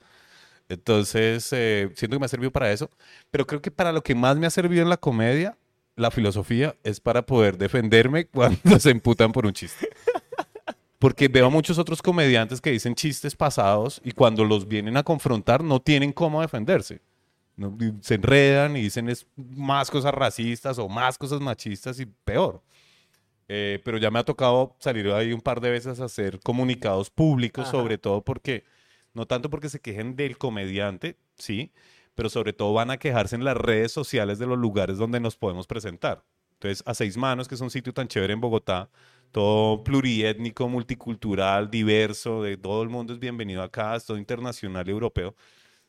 [0.69, 2.89] Entonces, eh, siento que me ha servido para eso,
[3.31, 5.57] pero creo que para lo que más me ha servido en la comedia,
[5.95, 9.89] la filosofía, es para poder defenderme cuando se imputan por un chiste.
[10.99, 15.03] Porque veo a muchos otros comediantes que dicen chistes pasados y cuando los vienen a
[15.03, 17.01] confrontar no tienen cómo defenderse.
[17.55, 17.77] ¿no?
[18.01, 22.61] Se enredan y dicen es más cosas racistas o más cosas machistas y peor.
[23.47, 27.09] Eh, pero ya me ha tocado salir ahí un par de veces a hacer comunicados
[27.09, 27.71] públicos, Ajá.
[27.71, 28.63] sobre todo porque,
[29.13, 31.71] no tanto porque se quejen del comediante, sí,
[32.15, 35.37] pero sobre todo van a quejarse en las redes sociales de los lugares donde nos
[35.37, 36.23] podemos presentar.
[36.53, 38.89] Entonces, a Seis Manos, que es un sitio tan chévere en Bogotá,
[39.31, 44.91] todo pluriétnico, multicultural, diverso, de todo el mundo es bienvenido acá, es todo internacional y
[44.91, 45.35] europeo.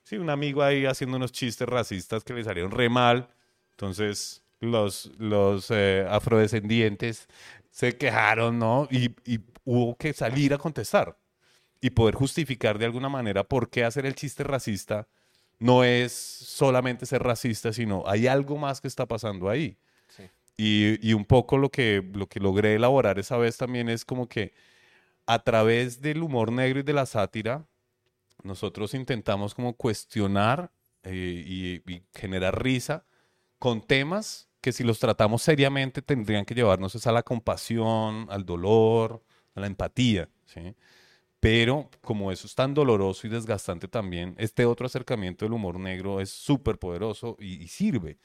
[0.04, 3.28] Sí, un amigo ahí haciendo unos chistes racistas que le salieron re mal.
[3.72, 7.28] Entonces, los, los eh, afrodescendientes
[7.70, 8.86] se quejaron, ¿no?
[8.90, 11.19] Y, y hubo que salir a contestar
[11.80, 15.08] y poder justificar de alguna manera por qué hacer el chiste racista
[15.58, 19.76] no es solamente ser racista, sino hay algo más que está pasando ahí.
[20.08, 20.24] Sí.
[20.56, 24.28] Y, y un poco lo que, lo que logré elaborar esa vez también es como
[24.28, 24.52] que
[25.26, 27.66] a través del humor negro y de la sátira,
[28.42, 30.72] nosotros intentamos como cuestionar
[31.02, 33.04] eh, y, y generar risa
[33.58, 38.44] con temas que si los tratamos seriamente tendrían que llevarnos es a la compasión, al
[38.44, 39.22] dolor,
[39.54, 40.74] a la empatía, ¿sí?
[41.40, 46.20] Pero como eso es tan doloroso y desgastante también, este otro acercamiento del humor negro
[46.20, 48.18] es súper poderoso y, y sirve.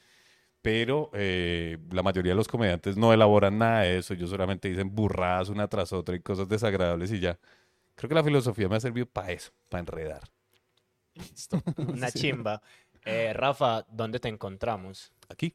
[0.60, 4.94] Pero eh, la mayoría de los comediantes no elaboran nada de eso, ellos solamente dicen
[4.94, 7.38] burradas una tras otra y cosas desagradables y ya.
[7.94, 10.22] Creo que la filosofía me ha servido para eso, para enredar.
[11.14, 11.62] Listo.
[11.78, 12.60] Una chimba.
[13.04, 15.12] Eh, Rafa, ¿dónde te encontramos?
[15.28, 15.54] Aquí.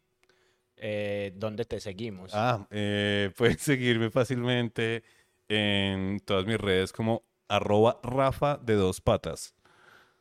[0.78, 2.32] Eh, ¿Dónde te seguimos?
[2.34, 5.04] Ah, eh, pueden seguirme fácilmente
[5.48, 7.24] en todas mis redes como
[7.56, 9.56] arroba Rafa de dos patas.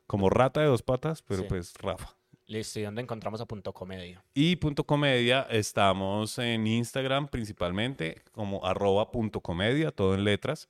[0.07, 1.47] Como rata de dos patas, pero Sí.
[1.49, 2.17] pues Rafa.
[2.47, 4.25] Listo, ¿y dónde encontramos a Punto Comedia?
[4.35, 10.69] Y punto comedia, estamos en Instagram principalmente como arroba punto comedia, todo en letras.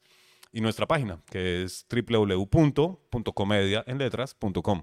[0.52, 4.82] Y nuestra página, que es www.comediaenletras.com.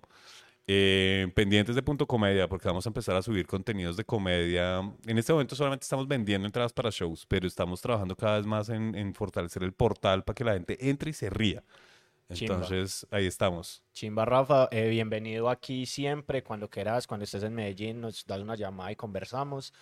[0.69, 4.79] Eh, pendientes de punto comedia, porque vamos a empezar a subir contenidos de comedia.
[5.05, 8.67] En este momento solamente estamos vendiendo entradas para shows, pero estamos trabajando cada vez más
[8.67, 11.63] en, en fortalecer el portal para que la gente entre y se ría.
[12.33, 12.55] Chimba.
[12.55, 13.81] Entonces, ahí estamos.
[13.93, 18.55] Chimba Rafa, eh, bienvenido aquí siempre, cuando quieras, cuando estés en Medellín, nos das una
[18.55, 19.73] llamada y conversamos.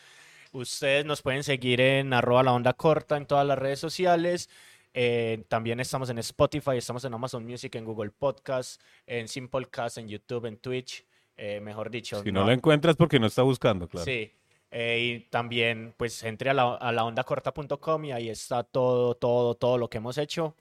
[0.51, 4.49] Ustedes nos pueden seguir en arroba la onda corta en todas las redes sociales.
[4.97, 10.07] Eh, también estamos en Spotify, estamos en Amazon Music, en Google Podcast, en Simplecast, en
[10.07, 11.05] YouTube, en Twitch.
[11.35, 14.05] eh, mejor dicho, Si no, lo encuentras porque no está buscando, claro.
[14.05, 14.31] Sí.
[14.71, 19.77] eh, y también, pues, entre a la, a laondacorta.com y ahí está todo, todo, todo
[19.77, 20.55] lo que hemos hecho.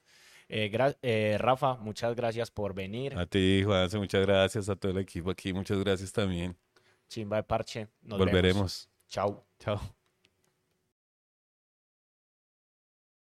[1.39, 3.17] Rafa, muchas gracias por venir.
[3.17, 4.69] A ti, Juanse, muchas gracias.
[4.69, 6.57] A todo el equipo aquí, muchas gracias también.
[7.09, 7.87] Chimba de parche.
[8.03, 8.19] Nos vemos.
[8.19, 8.91] Volveremos.
[9.09, 9.47] Chao.
[9.61, 9.81] Chao.